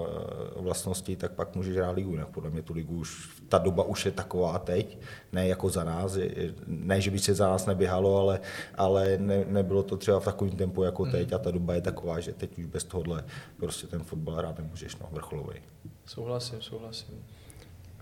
[0.60, 2.10] vlastnosti, tak pak můžeš hrát ligu.
[2.10, 4.98] Jinak podle mě tu ligu už, ta doba už je taková teď,
[5.32, 6.18] ne jako za nás,
[6.66, 8.40] ne, že by se za nás neběhalo, ale,
[8.74, 11.12] ale ne, nebylo to třeba v takovém tempu jako hmm.
[11.12, 13.24] teď a ta doba je taková, že teď už bez tohohle
[13.56, 15.56] prostě ten fotbal hrát nemůžeš, no, vrcholový.
[16.06, 17.24] Souhlasím, souhlasím.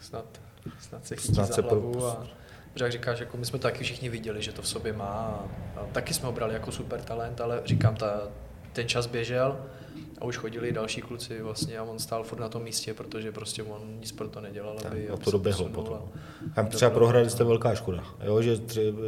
[0.00, 0.40] Snad,
[0.80, 2.06] snad se chytí snad za se hlavu pro...
[2.06, 2.26] a
[2.74, 5.04] Protože jak říkáš, jako my jsme to taky všichni viděli, že to v sobě má
[5.04, 5.44] a,
[5.80, 8.28] a taky jsme ho brali jako super talent, ale říkám, ta,
[8.72, 9.56] ten čas běžel
[10.20, 13.62] a už chodili další kluci vlastně a on stál furt na tom místě, protože prostě
[13.62, 15.98] on nic pro to nedělal, aby, a to doběhlo potom.
[16.56, 18.58] A třeba prohrali jste velká škoda, jo, že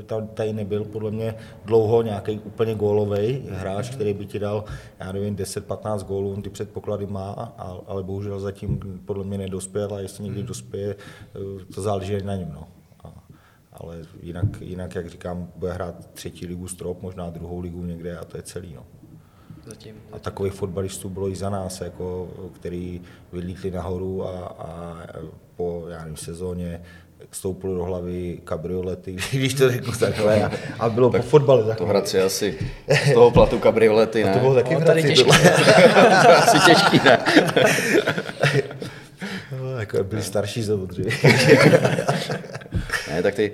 [0.06, 4.64] tam tady nebyl podle mě dlouho nějaký úplně gólový hráč, který by ti dal,
[5.00, 7.54] já nevím, 10-15 gólů, on ty předpoklady má,
[7.86, 10.48] ale bohužel zatím podle mě nedospěl a jestli někdy hmm.
[10.48, 10.96] dospěje,
[11.74, 12.52] to záleží na něm.
[12.54, 12.75] No
[13.76, 18.24] ale jinak, jinak, jak říkám, bude hrát třetí ligu strop, možná druhou ligu někde a
[18.24, 18.74] to je celý.
[18.74, 18.86] No.
[19.66, 19.94] Zatím, zatím.
[20.12, 23.00] A takových fotbalistů bylo i za nás, jako, který
[23.32, 25.02] vylítli nahoru a, a
[25.56, 26.82] po já nevím, sezóně
[27.30, 31.86] stoupil do hlavy kabriolety, když to řeknu takhle, a, a bylo tak po fotbale takhle.
[31.86, 32.58] To Hradci asi
[33.10, 34.30] z toho platu kabriolety, ne?
[34.30, 35.02] A to bylo taky no, v Hradci.
[35.02, 35.30] Tady těžký.
[36.22, 37.18] to asi těžký, ne?
[39.52, 41.12] no, jako byli starší samozřejmě.
[43.10, 43.52] Ne, tak ty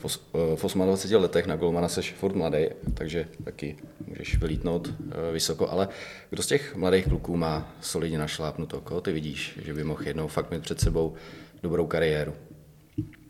[0.00, 0.08] uh,
[0.54, 4.94] v 28 letech na golmana seš furt mladý, takže taky můžeš vylítnout uh,
[5.32, 5.88] vysoko, ale
[6.30, 8.80] kdo z těch mladých kluků má solidně našlápnuto?
[8.80, 11.14] Koho ty vidíš, že by mohl jednou fakt mít před sebou
[11.62, 12.34] dobrou kariéru?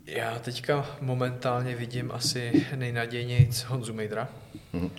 [0.06, 4.28] Já teďka momentálně vidím asi nejnadějněji Honzu Mejdra.
[4.74, 4.90] Mm-hmm.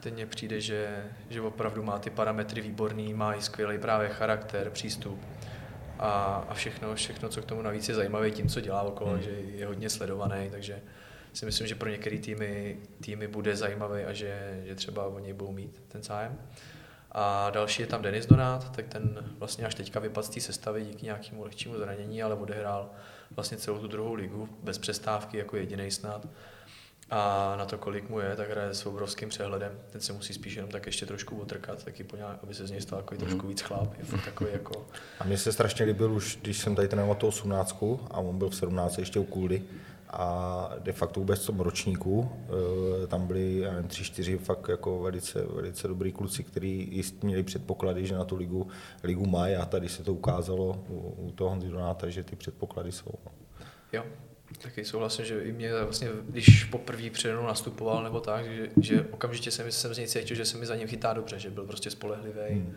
[0.00, 4.70] Ten mně přijde, že, že opravdu má ty parametry výborný, má i skvělý právě charakter,
[4.70, 5.20] přístup
[6.02, 9.22] a, a všechno, všechno, co k tomu navíc je zajímavé tím, co dělá okolo, hmm.
[9.22, 10.80] že je hodně sledovaný, takže
[11.32, 15.32] si myslím, že pro některé týmy, týmy bude zajímavý a že, že třeba o něj
[15.32, 16.38] budou mít ten zájem.
[17.12, 20.84] A další je tam Denis Donát, tak ten vlastně až teďka vypadl z té sestavy
[20.84, 22.90] díky nějakému lehčímu zranění, ale odehrál
[23.30, 26.26] vlastně celou tu druhou ligu bez přestávky jako jediný snad
[27.14, 29.72] a na to, kolik mu je, tak hraje s obrovským přehledem.
[29.90, 32.70] Ten se musí spíš jenom tak ještě trošku otrkat, taky po nějak, aby se z
[32.70, 33.26] něj stal takový mm.
[33.26, 33.98] trošku víc chlap.
[33.98, 34.86] Je fakt takový jako...
[35.20, 38.50] A mně se strašně líbil už, když jsem tady trénoval tu 18 a on byl
[38.50, 39.62] v 17 ještě u Kuldy,
[40.10, 42.32] a de facto vůbec v tom ročníku,
[43.02, 47.42] e, tam byli já nevím, tři, čtyři fakt jako velice, velice dobrý kluci, kteří měli
[47.42, 48.68] předpoklady, že na tu ligu,
[49.04, 52.92] ligu mají a tady se to ukázalo u, u toho Honzi Donáta, že ty předpoklady
[52.92, 53.14] jsou.
[53.92, 54.04] Jo,
[54.58, 59.06] Taky souhlasím, že i mě vlastně, když poprvé přede mnou nastupoval nebo tak, že, že
[59.10, 61.64] okamžitě jsem, jsem z něj cítil, že se mi za ním chytá dobře, že byl
[61.64, 62.76] prostě spolehlivý hmm.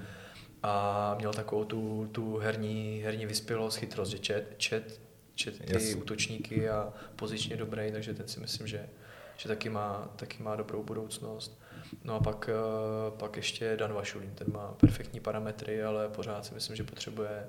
[0.64, 5.02] a měl takovou tu, tu herní, herní vyspělost, chytrost, že čet, čet,
[5.36, 5.96] čet ty yes.
[5.96, 8.90] útočníky a pozičně dobrý, takže ten si myslím, že,
[9.38, 11.62] že taky, má, taky má dobrou budoucnost.
[12.04, 16.54] No a pak, eh, pak ještě Dan Vašulín, ten má perfektní parametry, ale pořád si
[16.54, 17.48] myslím, že potřebuje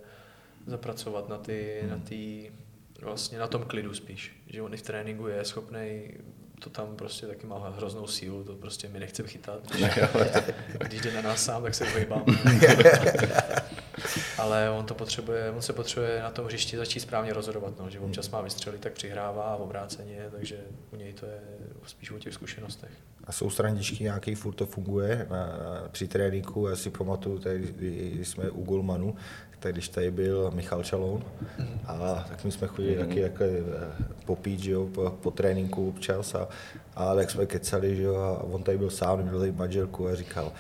[0.67, 1.91] zapracovat na ty, hmm.
[1.91, 2.53] na ty
[3.07, 6.09] vlastně na tom klidu spíš, že on i v tréninku je schopný
[6.61, 9.61] to tam prostě taky má hroznou sílu, to prostě mi nechce chytat.
[9.73, 9.89] Když,
[10.79, 12.25] když jde na nás sám, tak se vyhýbám.
[14.39, 18.01] Ale on to potřebuje, on se potřebuje na tom hřišti začít správně rozhodovat, no, že
[18.01, 20.61] občas má vystřelit, tak přihrává a obráceně, takže
[20.93, 21.41] u něj to je
[21.87, 22.91] spíš o těch zkušenostech.
[23.25, 25.49] A jsou strandičky nějaký, furt to funguje na,
[25.91, 29.17] při tréninku, já si pamatuju, tady, když jsme u Golmanu,
[29.59, 31.25] tak když tady byl Michal Čaloun,
[31.87, 33.07] a tak my jsme chodili mm.
[33.07, 33.45] taky jako
[34.25, 36.49] popít, že jo, po, po tréninku občas a,
[36.97, 40.15] a tak jsme kecali, že jo, a on tady byl sám, měl tady manželku a
[40.15, 40.53] říkal,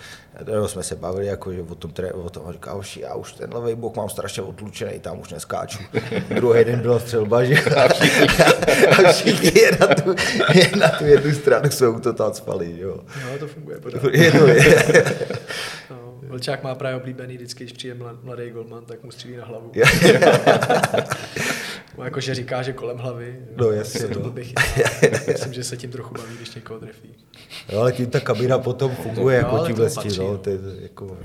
[0.55, 3.33] no, jsme se bavili, jako, že o tom, tré, o tom a říkal, já už
[3.33, 5.79] ten levý bok mám strašně otlučený, tam už neskáču.
[6.35, 8.27] Druhý den byla střelba, že a všichni,
[9.07, 10.15] a všichni je na, tu,
[10.55, 13.01] je na tu jednu stranu jsou to tam spali, jo.
[13.25, 14.05] No, to funguje pořád.
[14.13, 15.05] Je to, je.
[15.91, 16.07] No.
[16.29, 19.73] Vlčák má právě oblíbený, vždycky, když přijde mladý golman, tak mu střílí na hlavu.
[22.05, 23.39] jakože říká, že kolem hlavy.
[23.57, 24.35] No jasně, se to no.
[25.29, 27.15] Myslím, že se tím trochu baví, když někoho trefí.
[27.73, 30.39] No, ale tím ta kabina potom funguje No, jako tímhle to patří, tím, no, no.
[30.39, 31.17] to je jako,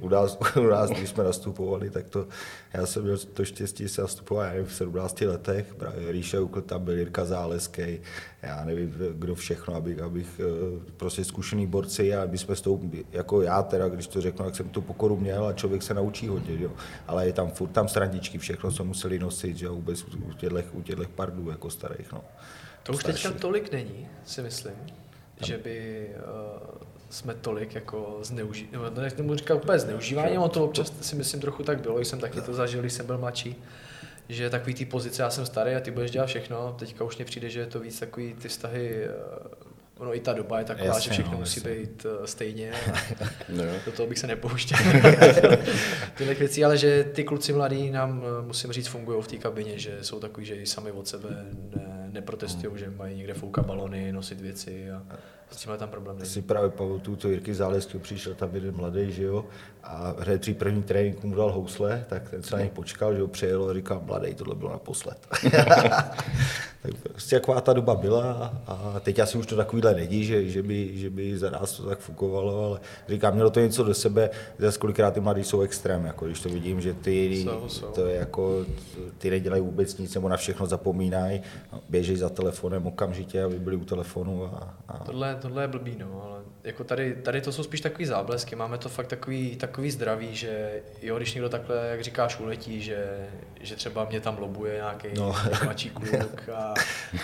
[0.00, 2.26] u, nás, u nás, když jsme nastupovali, tak to,
[2.72, 6.40] já jsem měl to štěstí, že jsem nastupoval, já nevím, v 17 letech, právě Ríša
[6.40, 8.00] Ukl tam byl, Jirka Záleskej,
[8.42, 12.90] já nevím, kdo všechno, abych, abych eh, prostě zkušený borci a my jsme s tou,
[13.12, 16.28] jako já teda, když to řeknu, jak jsem tu pokoru měl a člověk se naučí
[16.28, 16.72] hodně, jo.
[17.06, 20.62] ale je tam furt tam srandičky, všechno jsme museli nosit, že jo, vůbec u těchto,
[20.72, 22.24] u těchto pardů jako starých, no.
[22.82, 24.74] To už teďka tolik není, si myslím,
[25.46, 30.92] že by uh, jsme tolik jako zneužívali, nebo nebudu říkat úplně zneužívání, ono to občas
[31.00, 33.56] si myslím trochu tak bylo, jsem taky to zažil, když jsem byl mladší,
[34.28, 37.24] že takový ty pozice, já jsem starý a ty budeš dělat všechno, teďka už mně
[37.24, 40.86] přijde, že je to víc takový ty vztahy, uh, ono i ta doba je taková,
[40.86, 41.74] Jasně, že všechno no, musí jasně.
[41.74, 42.76] být stejně a
[43.48, 44.78] No do toho bych se nepouštěl.
[46.16, 49.78] Tyhle věci, ale že ty kluci mladí nám, eh, musím říct, fungují v té kabině,
[49.78, 51.28] že jsou takový, že i sami od sebe
[51.76, 55.02] ne, neprotestují, že mají někde foukat balony, nosit věci a
[55.50, 56.28] s tímhle tam problém není.
[56.28, 59.44] si právě pamatuju, co Jirky Záleský přišel tam jeden mladý, že jo,
[59.84, 63.20] a hned při první tréninku mu dal housle, tak ten se na něj počkal, že
[63.20, 65.18] jo, přijel a říkal, mladý, tohle bylo naposled.
[66.82, 70.62] tak prostě jaková ta doba byla a teď asi už to takovýhle není, že, že,
[70.62, 74.30] by, že by za nás to tak fungovalo, ale říkám, mělo to něco do sebe,
[74.58, 77.86] zase kolikrát ty mladí jsou extrém, jako když to vidím, že ty, Jsou, jsou.
[77.86, 78.64] to je jako,
[79.18, 81.40] ty nedělají vůbec nic, nebo na všechno zapomínají,
[81.88, 86.22] běžejí za telefonem okamžitě, aby byli u telefonu a, a Tohle, tohle je blbý, no,
[86.24, 90.36] ale jako tady, tady to jsou spíš takový záblesky, máme to fakt takový, takový zdraví,
[90.36, 93.26] že jo, když někdo takhle, jak říkáš, uletí, že,
[93.60, 95.26] že třeba mě tam lobuje nějaký No.
[95.26, 95.34] no.
[95.64, 96.74] mladší kluk a,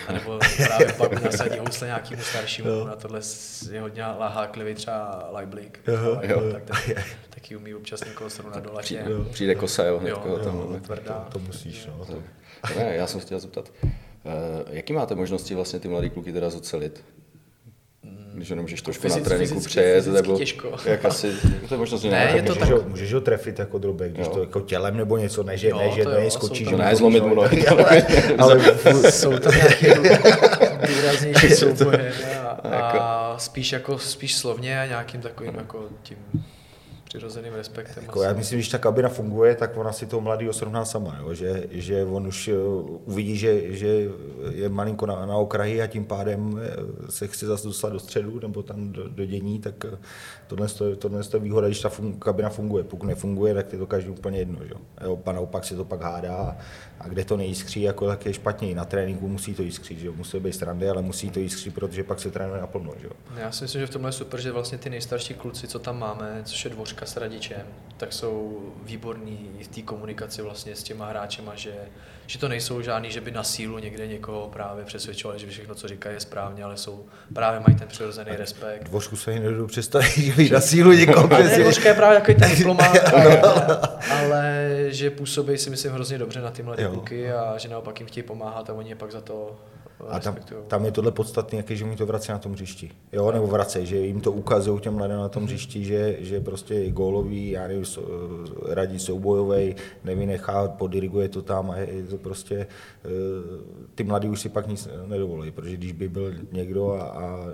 [0.07, 2.79] a nebo právě pak nasadí housle nějakému staršímu, Jo.
[2.79, 2.85] no.
[2.87, 3.19] na tohle
[3.71, 6.41] je hodně háklivý třeba Lajblik, Jo, jo.
[6.51, 8.83] tak ten, taky umí občas někoho srovnat do latě.
[9.03, 10.79] Přijde, přijde kosa, jo, hned Jo, jo, jo, tam.
[10.81, 11.27] tvrdá.
[11.31, 12.05] to musíš, no.
[12.05, 12.23] To,
[12.77, 13.89] Ne, já jsem se chtěl zeptat, eh,
[14.69, 17.03] jaký máte možnosti vlastně ty mladý kluky teda zocelit?
[18.35, 20.71] Když ho nemůžeš trošku na fyzicky- tréninku přejet, nebo těžko.
[20.85, 21.31] jak asi,
[21.69, 22.35] to je možnost Ne, nějaká?
[22.35, 24.33] je to můžeš, tak- ho, můžeš ho trefit jako drobek, když Jo.
[24.33, 26.37] to jako tělem nebo něco, ne, že, Jo, ne, že to to jo, je jsou
[26.39, 27.67] skočí, tam- že Ne, zlomit mu nohy.
[27.67, 28.05] ale,
[28.37, 28.61] ale
[29.11, 29.95] jsou tam nějaké
[30.87, 32.13] důraznější souboje
[32.63, 36.17] a, a spíš jako spíš slovně a nějakým takovým jako tím
[37.17, 38.03] přirozeným respektem.
[38.03, 41.17] Jako já myslím, že když ta kabina funguje, tak ona si toho mladého srovná sama,
[41.21, 41.33] jo?
[41.33, 42.53] Že, že on už eh,
[43.05, 43.87] uvidí, že, že
[44.51, 48.39] je malinko na, na okraji a tím pádem eh, se chce zase dostat do středu
[48.39, 49.97] nebo tam do, do dění, tak eh,
[50.47, 52.83] tohle, je- tohle je výhoda, když ta fun, kabina funguje.
[52.83, 54.59] Pokud nefunguje, tak je to každý úplně jedno.
[54.63, 54.75] Jo?
[55.03, 56.57] Jo, a naopak se to pak hádá a,
[56.99, 58.69] a kde to nejiskří, jako tak je špatně.
[58.69, 62.03] I na tréninku musí to jiskřít, že musí být strandy, ale musí to jiskřít, protože
[62.03, 62.91] pak se trénuje naplno.
[62.99, 63.11] Že jo?
[63.37, 65.99] Já si myslím, že v tomhle je super, že vlastně ty nejstarší kluci, co tam
[65.99, 67.61] máme, což je dvořka s radičem,
[67.97, 71.73] tak jsou výborní v té komunikaci vlastně s těma hráčema, že,
[72.27, 75.87] že to nejsou žádný, že by na sílu někde někoho právě přesvědčovali, že všechno, co
[75.87, 78.83] říkají, je správně, ale jsou právě mají ten přirozený respekt.
[78.83, 81.63] Dvořku se nedodu představit, že by na sílu někoho Ne, přesvědčil.
[81.63, 83.41] Dvořka je právě takový ten diplomát, ale,
[84.19, 86.89] ale že působí si myslím hrozně dobře na ty mladé Jo.
[86.91, 89.55] kluky a že naopak jim chtějí pomáhat a oni je pak za to
[90.09, 90.35] A tam,
[90.67, 92.91] tam je tohle podstatné, jaký, že mi to vrací na tom hřišti.
[93.13, 96.73] Jo, nebo vracej, že jim to ukazují těm mladým na tom hřišti, že, že prostě
[96.73, 97.85] je gólový, já nevím,
[98.69, 102.67] radí soubojový, nevynechá, podiriguje to tam a je, je to prostě,
[103.05, 103.09] eh,
[103.95, 107.45] ty mladí už si pak nic nedovolí, protože když by byl někdo a, a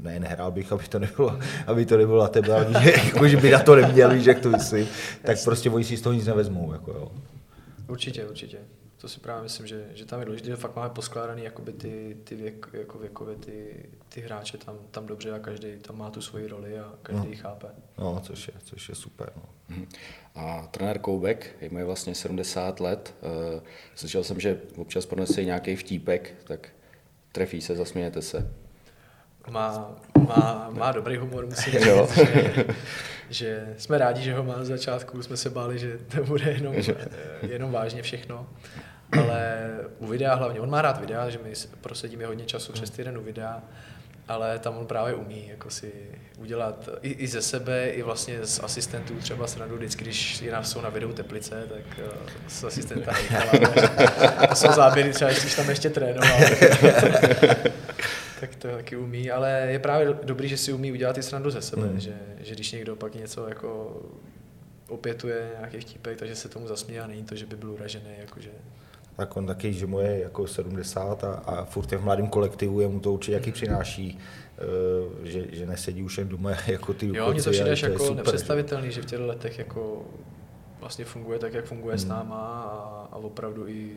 [0.00, 3.36] ne, nehrál bych, aby to nebylo, aby to nebylo na tebe, ale že, jako, že
[3.36, 4.86] by na to neměl, víš, jak to myslím,
[5.22, 6.72] tak prostě oni si z toho nic nevezmou.
[6.72, 7.08] Jako, jo.
[7.88, 8.58] Určitě, určitě.
[8.98, 12.16] To si právě myslím, že, že tam je důležité, že fakt máme poskládaný jakoby ty,
[12.24, 16.20] ty věk, jako věkově ty, ty hráče tam, tam dobře a každý tam má tu
[16.20, 17.30] svoji roli a každý No.
[17.30, 17.66] ji chápe.
[17.98, 19.32] No, což je, což je super.
[19.36, 19.42] No.
[19.68, 19.86] Mhm.
[20.34, 23.14] A trenér Koubek, je vlastně 70 let.
[23.22, 23.60] Eh,
[23.94, 26.68] Slyšel jsem, že občas pronese nějaký vtípek, tak
[27.32, 28.52] trefí se, zasmějete se.
[29.50, 29.90] Má,
[30.28, 32.64] má, má dobrý humor, musím říct, že,
[33.30, 36.74] že, jsme rádi, že ho má z začátku, jsme se báli, že to bude jenom,
[37.42, 38.46] jenom vážně všechno.
[39.22, 43.18] Ale u videa hlavně, on má rád videa, že my prosedíme hodně času přes týden
[43.18, 43.62] u videa,
[44.28, 45.92] ale tam on právě umí jako si
[46.38, 50.80] udělat i, i ze sebe, i vlastně z asistentů třeba srandu vždycky, když je jsou
[50.80, 52.12] na videu teplice, tak uh,
[52.48, 56.38] s asistenta Hejkala, to jsou záběry třeba, když tam ještě trénoval.
[58.40, 61.62] tak to taky umí, ale je právě dobrý, že si umí udělat i srandu ze
[61.62, 62.00] sebe, Hmm.
[62.00, 64.00] že, že když někdo pak něco jako
[64.88, 68.50] opětuje nějaký vtípek, takže se tomu zasměje a není to, že by byl uražený, jakože
[69.16, 72.80] tak on taky, že mu je jako 70 a, a furt je v mladém kolektivu,
[72.80, 74.18] jemu to určitě jaký přináší,
[75.18, 77.98] uh, že, že nesedí už jen doma jako ty Jo, mně to přijde je jako
[78.04, 80.04] super, nepředstavitelný, že v těchto letech jako
[80.80, 81.98] vlastně funguje tak, jak funguje Hmm.
[81.98, 83.96] s náma a, a opravdu i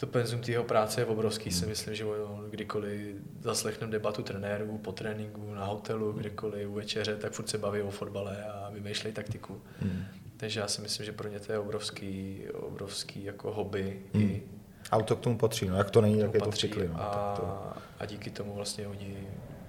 [0.00, 1.58] to penzum té jeho práce je obrovský, Hmm.
[1.58, 7.16] si myslím, že on kdykoliv zaslechneme debatu trenérů po tréninku, na hotelu, kdekoliv u večeře,
[7.16, 9.62] tak furt se baví o fotbale a vymýšlejí taktiku.
[9.80, 10.04] Hmm.
[10.36, 14.22] Takže já si myslím, že pro ně to je obrovský, obrovský jako hobby Hmm.
[14.22, 14.42] i
[14.90, 16.88] Ale to k tomu patří, no jak to není, tak je to vtykli.
[16.88, 19.16] No, a, tak to, a díky tomu vlastně oni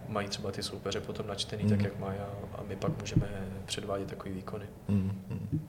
[0.08, 1.72] mají třeba ty soupeře potom načtený Mhm.
[1.72, 4.66] tak, jak mají a, a my pak můžeme předvádět takový výkony.
[4.88, 5.68] mm, mm.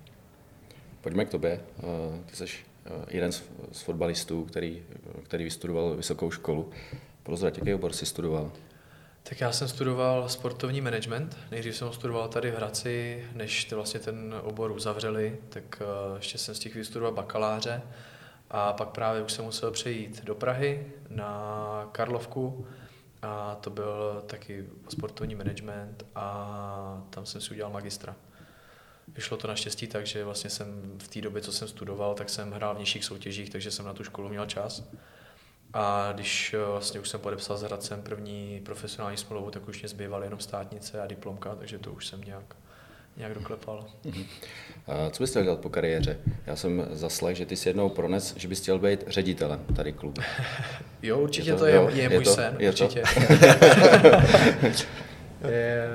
[1.01, 1.61] Pojďme k tobě.
[1.79, 2.45] Eh, Ty jsi
[3.09, 4.83] jeden z, z fotbalistů, který,
[5.23, 6.71] který vystudoval vysokou školu.
[7.23, 8.53] Prozrať, jaký obor jsi studoval?
[9.23, 11.37] Tak já jsem studoval sportovní management.
[11.51, 16.39] Nejdřív jsem studoval tady v Hradci, než ty vlastně ten obor uzavřeli, tak eh, ještě
[16.39, 17.83] jsem z těch vystudoval bakaláře.
[18.51, 22.67] A pak právě už jsem musel přejít do Prahy na Karlovku
[23.23, 28.17] a to byl taky sportovní management a tam jsem si udělal magistra.
[29.09, 32.53] Vyšlo to naštěstí tak, že vlastně jsem v té době, co jsem studoval, tak jsem
[32.53, 34.85] hrál v nižších soutěžích, takže jsem na tu školu měl čas.
[35.75, 39.89] A když eh, vlastně už jsem podepsal s Hradcem první profesionální smlouvu, tak už mě
[39.89, 42.57] zbývaly jenom státnice a diplomka, takže to už jsem nějak,
[43.17, 43.87] nějak doklepal.
[44.87, 46.19] A Co bys chtěl dělat po kariéře?
[46.47, 50.23] Já jsem zaslech, že ty si jednou prones, že bys chtěl být ředitelem tady klubu.
[51.03, 52.85] Jo, určitě Je to- to, je, jo, je, je můj to- sen, je to.
[52.85, 53.03] určitě.
[54.63, 54.75] je,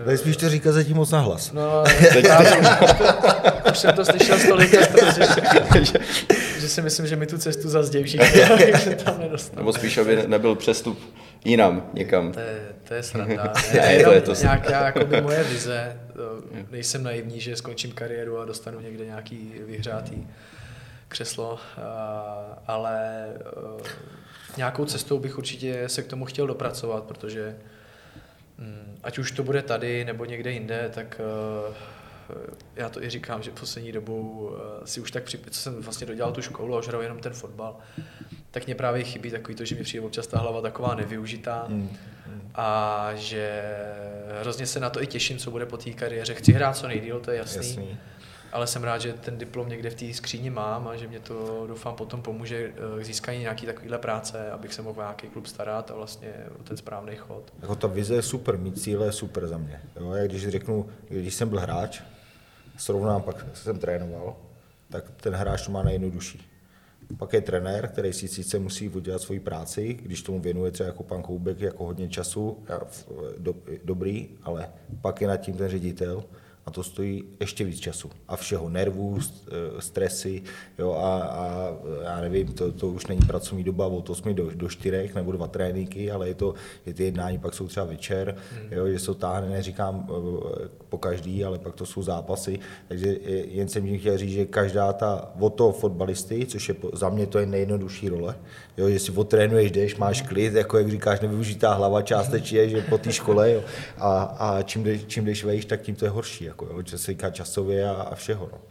[0.05, 1.51] Tady spíš to říká zatím moc nahlas.
[1.51, 1.83] No,
[2.21, 2.51] právě,
[3.71, 5.93] už jsem to slyšel stolikrát, že, že,
[6.59, 8.41] že si myslím, že mi tu cestu zazdějí všichni,
[8.79, 9.57] se tam nedostal.
[9.57, 10.99] Nebo spíš, aby nebyl přestup
[11.45, 12.31] jinam, někam.
[12.31, 13.53] To je, to je sranda.
[13.73, 15.97] Ne, Ne, to to je je to- nějaká jakoby moje vize.
[16.13, 16.21] To
[16.71, 20.27] Nejsem naivní, že skončím kariéru a dostanu někde nějaký vyhřátý
[21.07, 21.59] křeslo,
[22.67, 23.83] ale eh,
[24.57, 27.55] nějakou cestou bych určitě se k tomu chtěl dopracovat, protože
[29.03, 31.21] ať už to bude tady nebo někde jinde, tak
[31.69, 31.73] eh,
[32.75, 34.51] já to i říkám, že poslední dobou
[34.83, 37.19] eh, si už tak při, co jsem vlastně dodělal tu školu a už hraju jenom
[37.19, 37.77] ten fotbal,
[38.51, 41.97] tak mě právě chybí takový to, že mi přijde občas ta hlava taková nevyužitá Mm.
[42.55, 43.61] a že
[44.41, 46.33] hrozně se na to i těším, co bude po té kariéře.
[46.33, 47.97] Chci hrát co nejdíl, to je jasný, Jasný.
[48.51, 51.65] Ale jsem rád, že ten diplom někde v té skříni mám a že mě to
[51.67, 55.91] doufám potom pomůže eh, k získání nějaký takovýhle práce, abych se mohl nějaký klub starat
[55.91, 57.53] a vlastně o ten správný chod.
[57.61, 59.81] Jako ta vize je super, mít cíle je super za mě.
[59.99, 62.01] Jo, jak když řeknu, když jsem byl hráč,
[62.77, 64.35] srovnám pak jsem trénoval,
[64.89, 66.51] tak ten hráč to má nejjednodušší.
[67.17, 71.03] Pak je trenér, který si sice musí udělat svoji práci, když tomu věnuje třeba jako
[71.03, 72.63] pan Koubek jako hodně času,
[73.37, 74.69] do, dobrý, ale
[75.01, 76.23] pak je nad tím ten ředitel
[76.67, 78.09] a to stojí ještě víc času.
[78.27, 79.51] A všeho, nervů, eh,
[79.81, 80.41] stresy,
[80.79, 84.69] jo, a, a já nevím, to, to už není pracovní doba od 8 do, do
[84.69, 86.53] 4 nebo dva tréninky, ale je to,
[86.85, 88.35] je ty jednání, pak jsou třeba večer,
[88.71, 93.17] jo, že se to táhne, neříkám eh, po každý, ale pak to jsou zápasy, takže
[93.25, 97.09] eh, jen jsem tím chtěl říct, že každá ta od toho fotbalisty, což je za
[97.09, 98.35] mě to je nejjednodušší role,
[98.77, 102.97] jo, že si otrénuješ, jdeš, máš klid, jako jak říkáš, nevyužitá hlava částečně, že po
[102.97, 103.63] té škole, jo,
[103.97, 106.97] a, a čím, jdeš, čím jdeš vejš, tak tím to je horší, jako, jo, že
[106.97, 108.61] se říká časově a, a všeho, no.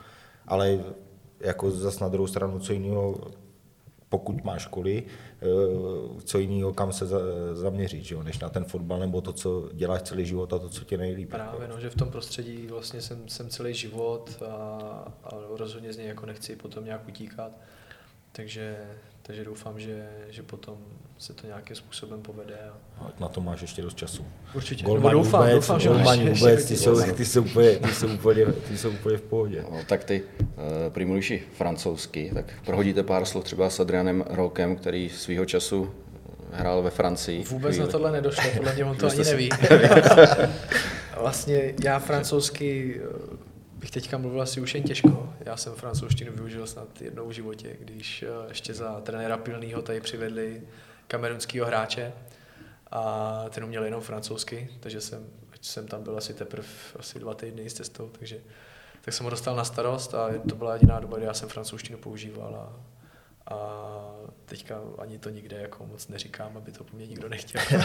[0.47, 0.78] Ale
[1.41, 3.16] jako zas na druhou stranu, co jiného,
[4.09, 5.03] pokud máš školy,
[5.43, 5.47] eh,
[6.24, 7.18] co jiného, kam se za,
[7.53, 10.68] zaměřit, že jo, než na ten fotbal nebo to, co děláš celý život a to,
[10.68, 11.30] co tě nejlíp.
[11.30, 14.53] Právě, no, že v tom prostředí vlastně jsem, jsem celý život a,
[15.24, 17.53] a rozhodně z něj jako nechci potom nějak utíkat.
[18.32, 18.76] Takže,
[19.27, 20.77] takže doufám, že, že potom
[21.18, 22.55] se to nějakým způsobem povede.
[22.55, 23.03] A...
[23.03, 24.27] No, Na to máš ještě dost času.
[24.55, 24.85] Určitě.
[24.85, 27.77] Golmani Nebo doufám, vůbec, doufám, že golmani ještě- vůbec, ještě ty jsou, ty jsou úplně,
[27.77, 29.64] ty jsou úplně, ty jsou úplně v pohodě.
[29.70, 30.47] No, tak ty uh,
[30.89, 35.95] prý mluvíš i francouzsky, tak prohodíte pár slov třeba s Adrianem Rokem, který svýho času
[36.53, 37.45] hrál ve Francii.
[37.45, 37.87] Vůbec Chvíli.
[37.87, 39.49] na tohle nedošlo, podle mě on to ani neví.
[41.20, 43.36] vlastně já francouzsky eh,
[43.77, 45.33] bych teďka mluvil asi už jen těžko.
[45.41, 50.01] Já jsem francouzštinu využil snad jednou v životě, když eh, ještě za trenéra Pilnýho tady
[50.01, 50.62] přivedli
[51.09, 52.12] kamerunského hráče
[52.91, 55.27] a ten uměl jenom francouzsky, takže jsem,
[55.61, 56.66] jsem tam byl asi teprve
[56.99, 58.39] asi dva týdny s cestou, takže
[59.01, 61.99] tak jsem ho dostal na starost a to byla jediná doba, kdy já jsem francouzštinu
[61.99, 62.72] používal a,
[63.55, 63.59] a
[64.45, 67.62] teďka ani to nikde jako moc neříkám, aby to po mně nikdo nechtěl.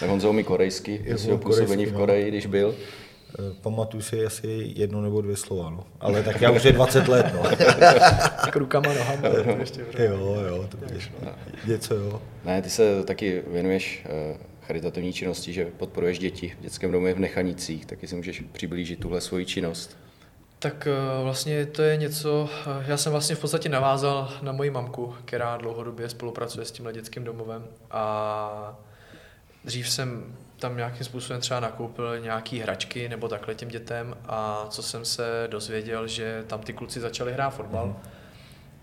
[0.00, 1.98] Tak Honzo umí korejsky, z jeho působení v no.
[1.98, 2.74] Koreji, když byl.
[3.38, 5.86] Eh, Pamatuju si asi jedno nebo dvě slova, no.
[6.00, 7.42] Ale tak já už je 20 let, no.
[8.44, 11.12] tak rukama, nohama, to ještě Jo, jo, to budeš.
[11.66, 12.22] Něco, jo.
[12.44, 17.18] Ne, ty se taky věnuješ eh, charitativní činnosti, že podporuješ děti v dětském domě v
[17.18, 19.96] Nechanicích, taky si můžeš přiblížit tuhle svoji činnost.
[20.58, 22.48] Tak eh, vlastně to je něco,
[22.86, 27.24] já jsem vlastně v podstatě navázal na moji mamku, která dlouhodobě spolupracuje s tímhle dětským
[27.24, 28.78] domovem a
[29.64, 34.82] dřív jsem tam nějakým způsobem třeba nakoupil nějaký hračky nebo takhle těm dětem a co
[34.82, 37.96] jsem se dozvěděl, že tam ty kluci začali hrát fotbal, mm.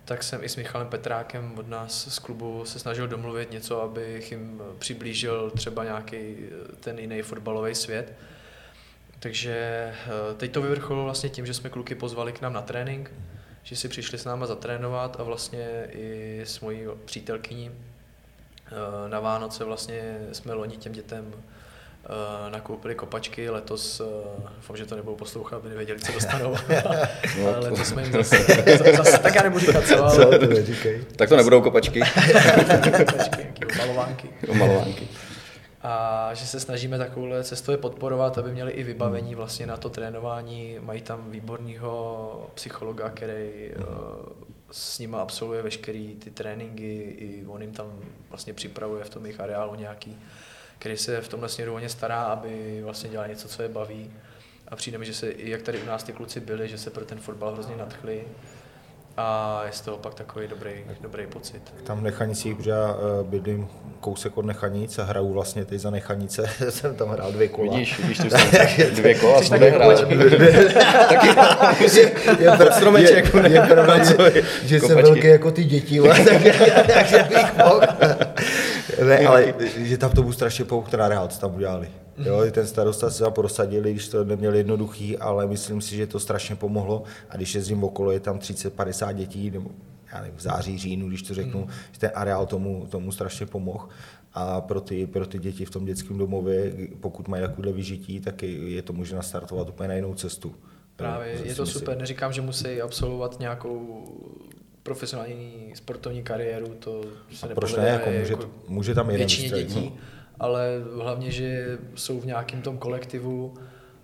[0.05, 4.31] tak jsem i s Michalem Petrákem od nás z klubu se snažil domluvit něco, abych
[4.31, 6.35] jim přiblížil třeba nějaký
[6.79, 8.13] ten jiný fotbalový svět.
[9.19, 13.11] Takže eh, teď to vyvrcholilo vlastně tím, že jsme kluky pozvali k nám na trénink,
[13.63, 19.63] že si přišli s náma zatrénovat a vlastně i s mojí přítelkyní eh, na Vánoce
[19.63, 21.56] vlastně jsme loni těm dětem eh,
[22.49, 24.01] nakoupili kopačky, letos,
[24.55, 26.55] doufám, že to nebudou poslouchat, aby nevěděli, co dostanou,
[27.39, 28.37] no, ale letos jsme jim zase,
[28.97, 30.15] zase, tak já nebudu říkat co, ale...
[30.15, 32.01] Co, to tak to nebudou kopačky.
[33.05, 33.47] kopačky,
[33.77, 34.29] malovánky.
[34.53, 35.07] malovánky
[35.81, 40.77] a že se snažíme takovouhle cestově podporovat, aby měli i vybavení vlastně na to trénování.
[40.79, 43.85] Mají tam výborného psychologa, který hmm.
[44.71, 47.99] s nima absolvuje veškeré ty tréninky, i on jim tam
[48.29, 50.17] vlastně připravuje v tom jejich areálu nějaký,
[50.79, 54.11] který se v tomhle směru o ně stará, aby vlastně dělali něco, co je baví.
[54.67, 57.05] A přijde mi, že se, jak tady u nás ty kluci byli, že se pro
[57.05, 58.25] ten fotbal hrozně nadchli
[59.17, 60.71] a je z toho pak takový dobrý,
[61.01, 61.61] dobrý pocit.
[61.83, 63.67] Tam v Nechanicích, protože já eh, bydlím
[63.99, 67.73] kousek od Nechanic a hraju vlastně teď za Nechanice, jsem tam hrál dvě kola.
[67.73, 69.97] Vidíš, vidíš, ty jsem dvě kola jsem hrál.
[71.09, 71.27] Taky
[71.99, 73.33] je, je, stromeček.
[73.43, 76.01] Je, je pravda, že, že jsem velký jako ty děti,
[76.93, 77.81] takže bych mohl.
[79.05, 80.65] Ne, ale že tam to byl strašně
[80.99, 81.89] areál, co tam udělali.
[82.17, 86.19] Jo, ten starosta se tam prosadili, když to neměl jednoduchý, ale myslím si, že to
[86.19, 87.03] strašně pomohlo.
[87.29, 89.69] A když jezdím okolo, je tam 30-50 dětí, nebo
[90.13, 91.67] já nevím, v září, říjnu, když to řeknu, mm.
[91.91, 93.87] že ten areál tomu, tomu strašně pomohl.
[94.33, 98.43] A pro ty, pro ty děti v tom dětském domově, pokud mají takové vyžití, tak
[98.43, 100.55] je, je to možné nastartovat úplně na jinou cestu.
[100.95, 101.93] Právě, je to super.
[101.93, 101.99] Si...
[101.99, 104.05] Neříkám, že musí absolvovat nějakou
[104.87, 109.49] profesionální sportovní kariéru, to se a proč ne, jako může, jako může tam jeden většině
[109.49, 110.01] dětí, no.
[110.39, 113.53] ale hlavně, že jsou v nějakém tom kolektivu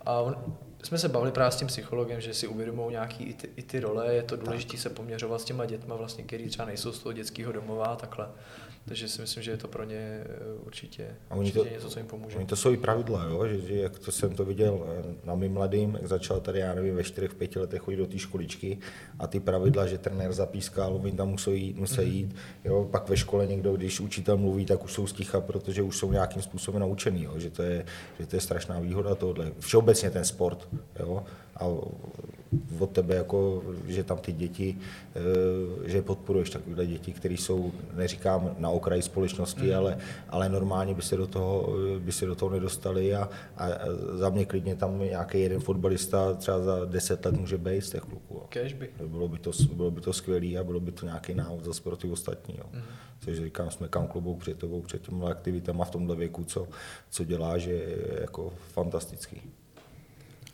[0.05, 0.35] a on,
[0.83, 3.79] jsme se bavili právě s tím psychologem, že si uvědomují nějaký i ty, i ty
[3.79, 7.13] role, je to důležité se poměřovat s těma dětma, vlastně, který třeba nejsou z toho
[7.13, 8.27] dětského domova a takhle.
[8.85, 10.27] Takže si myslím, že je to pro ně eh,
[10.65, 12.37] určitě, a určitě to, něco, co jim pomůže.
[12.37, 13.47] Oni to jsou i pravidla, jo?
[13.47, 16.73] Že, že, jak to jsem to viděl eh, na mým mladým, jak začal tady, já
[16.73, 18.77] nevím, ve čtyřech, pěti letech chodit do té školičky
[19.19, 22.11] a ty pravidla, že trenér zapískal, oni tam musí jít, musí mm-hmm.
[22.11, 22.35] jít.
[22.65, 22.87] Jo?
[22.91, 26.41] Pak ve škole někdo, když učitel mluví, tak už jsou sticha, protože už jsou nějakým
[26.41, 27.39] způsobem naučený, jo?
[27.39, 27.85] Že, to je,
[28.19, 29.51] že to je strašná výhoda tohle.
[29.59, 30.67] Všeobecně ten sport.
[30.99, 31.23] Jo?
[31.57, 31.65] A
[32.79, 34.77] od tebe, jako, že tam ty děti,
[35.15, 39.77] eh, že podporuješ takové děti, které jsou, neříkám na okraji společnosti, mm.
[39.77, 39.97] ale,
[40.29, 43.67] ale normálně by se do toho, by se do toho nedostali a, a
[44.13, 48.01] za mě klidně tam nějaký jeden fotbalista třeba za deset let může být z těch
[48.01, 48.41] kluků.
[48.73, 48.89] by.
[49.07, 51.95] Bylo by to, bylo by to skvělé a bylo by to nějaký návod zase pro
[51.95, 52.55] ty ostatní.
[52.57, 52.65] Jo.
[52.73, 52.81] Mm.
[53.19, 56.67] Což říkám, jsme kam klubou před tebou, před těmi aktivitami v tomhle věku, co,
[57.09, 59.41] co dělá, že je jako fantastický.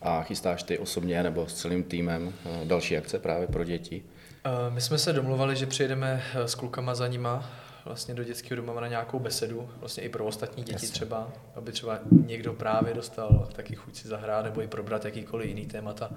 [0.02, 4.04] A chystáš ty osobně nebo s celým týmem eh, další akce právě pro děti?
[4.44, 7.50] Eh, my jsme se domluvali, že přijedeme eh, s klukama za nima
[7.86, 10.88] vlastně do dětského domova na nějakou besedu, vlastně i pro ostatní děti Jasně.
[10.88, 15.66] třeba, aby třeba někdo právě dostal taky chuť si zahrát nebo i probrat jakýkoliv jiný
[15.66, 16.12] témata.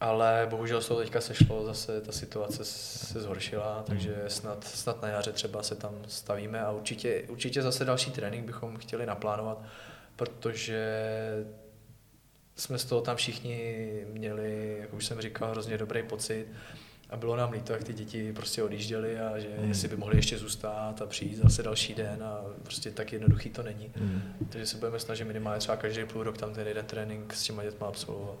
[0.00, 4.30] Ale bohužel z toho teďka sešlo, zase ta situace se zhoršila, takže hmm.
[4.30, 8.76] snad, snad na jaře třeba se tam stavíme a určitě, určitě zase další trénink bychom
[8.76, 9.62] chtěli naplánovat,
[10.16, 11.06] protože
[12.56, 16.46] jsme z toho tam všichni měli, jak už jsem říkal, hrozně dobrý pocit
[17.10, 19.68] a bylo nám líto, jak ty děti prostě odjížděly a že mm.
[19.68, 23.62] jestli by mohli ještě zůstat a přijít zase další den a prostě tak jednoduchý to
[23.62, 23.90] není.
[24.00, 24.22] Mm.
[24.48, 27.62] Takže se budeme snažit minimálně třeba každý půl rok tam ten jeden trénink s těma
[27.64, 28.38] dětma absolvovat.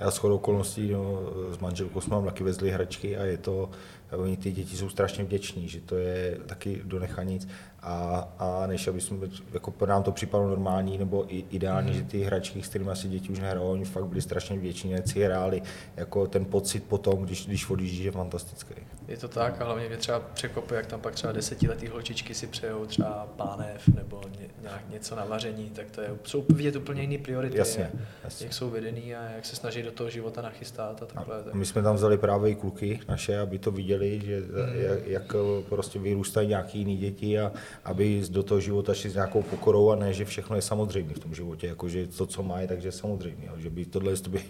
[0.00, 3.70] Já s chodou okolností no, s manželkou jsme vám taky vezli hračky a je to,
[4.16, 7.48] oni ty děti jsou strašně vděční, že to je taky do nechanic
[7.82, 11.96] a, a než aby jsme, jako pro nám to připadalo normální nebo i, ideální, mm.
[11.96, 15.22] že ty hračky, s kterými asi děti už nehrajou, oni fakt byli strašně vděční, si
[15.22, 15.62] hráli,
[15.96, 18.74] jako ten pocit potom, když, když odjíždí, je fantastický.
[19.08, 22.46] Je to tak a hlavně mě třeba překvapuje, jak tam pak třeba desetiletý holčičky si
[22.46, 27.02] přejou třeba pánev nebo ně, nějak něco na vaření, tak to je, jsou vidět úplně
[27.02, 27.90] jiný priority, jasně,
[28.24, 28.44] jasně.
[28.44, 31.36] jak jsou vedený a jak se snaží do toho života nachystat a takhle.
[31.52, 34.80] A my jsme tam vzali právě i kluky naše, aby to viděli, že mm.
[34.80, 35.34] jak, jak
[35.68, 37.52] prostě vyrůstají nějaký jiný děti a
[37.84, 41.18] aby do toho života šli s nějakou pokorou a ne, že všechno je samozřejmé v
[41.18, 43.42] tom životě, jako že to, co mají, takže je samozřejmé.
[43.56, 44.40] Že by tohle, to by,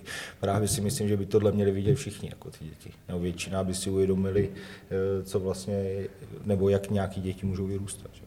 [0.41, 2.91] právě si myslím, že by tohle měli vidět všichni, jako ty děti.
[3.09, 6.07] Nebo většina by si uvědomili, eh, co vlastně,
[6.45, 8.11] nebo jak nějaký děti můžou vyrůstat.
[8.15, 8.23] Že?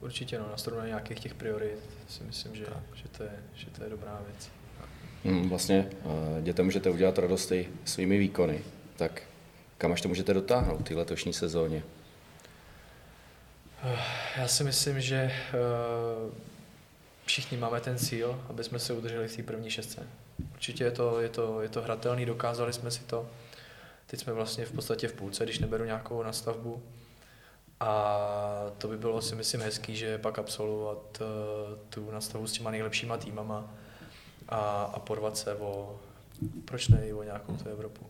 [0.00, 1.78] Určitě, no, na stranu nějakých těch priorit
[2.08, 4.50] si myslím, že, že, to je, že to je dobrá věc.
[5.24, 8.60] Hmm, vlastně eh, dětem můžete udělat radost i svými výkony,
[8.96, 9.22] tak
[9.78, 11.82] kam až to můžete dotáhnout ty letošní sezóně?
[14.36, 15.32] Já si myslím, že
[17.26, 20.06] všichni máme ten cíl, aby jsme se udrželi v té první šestce.
[20.52, 23.26] Určitě je to, je, to, je to hratelný, dokázali jsme si to.
[24.06, 26.82] Teď jsme vlastně v podstatě v půlce, když neberu nějakou nastavbu.
[27.80, 32.70] A to by bylo si myslím hezký, že pak absolvovat uh, tu nastavu s těma
[32.70, 33.74] nejlepšíma týmama
[34.48, 34.58] a,
[34.94, 36.00] a porvat se o,
[36.64, 38.06] proč ne, o nějakou tu Evropu.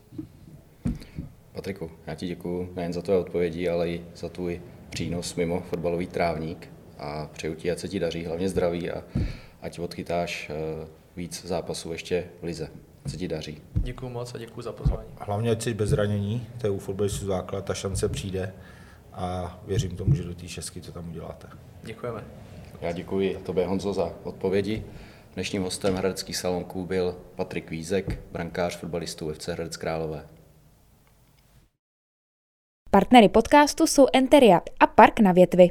[1.55, 6.07] Patriku, já ti děkuji nejen za tvoje odpovědi, ale i za tvůj přínos mimo fotbalový
[6.07, 9.03] trávník a přeju ti, ať se ti daří, hlavně zdraví a
[9.61, 12.69] ať odchytáš uh, víc zápasů ještě v lize.
[13.05, 13.61] Ať se ti daří.
[13.73, 15.09] Děkuji moc a děkuji za pozvání.
[15.19, 18.53] Hlavně ať jsi bez zranění, to je u fotbalistů základ, ta šance přijde
[19.13, 21.47] a věřím tomu, že do té šestky to tam uděláte.
[21.83, 22.23] Děkujeme.
[22.81, 24.83] Já děkuji tobě Honzo za odpovědi.
[25.33, 30.25] Dnešním hostem Hradeckých salonků byl Patrik Vízek, brankář fotbalistů FC Hradec Králové.
[32.95, 35.69] Partnery podcastu jsou Enteria a Park na větvi.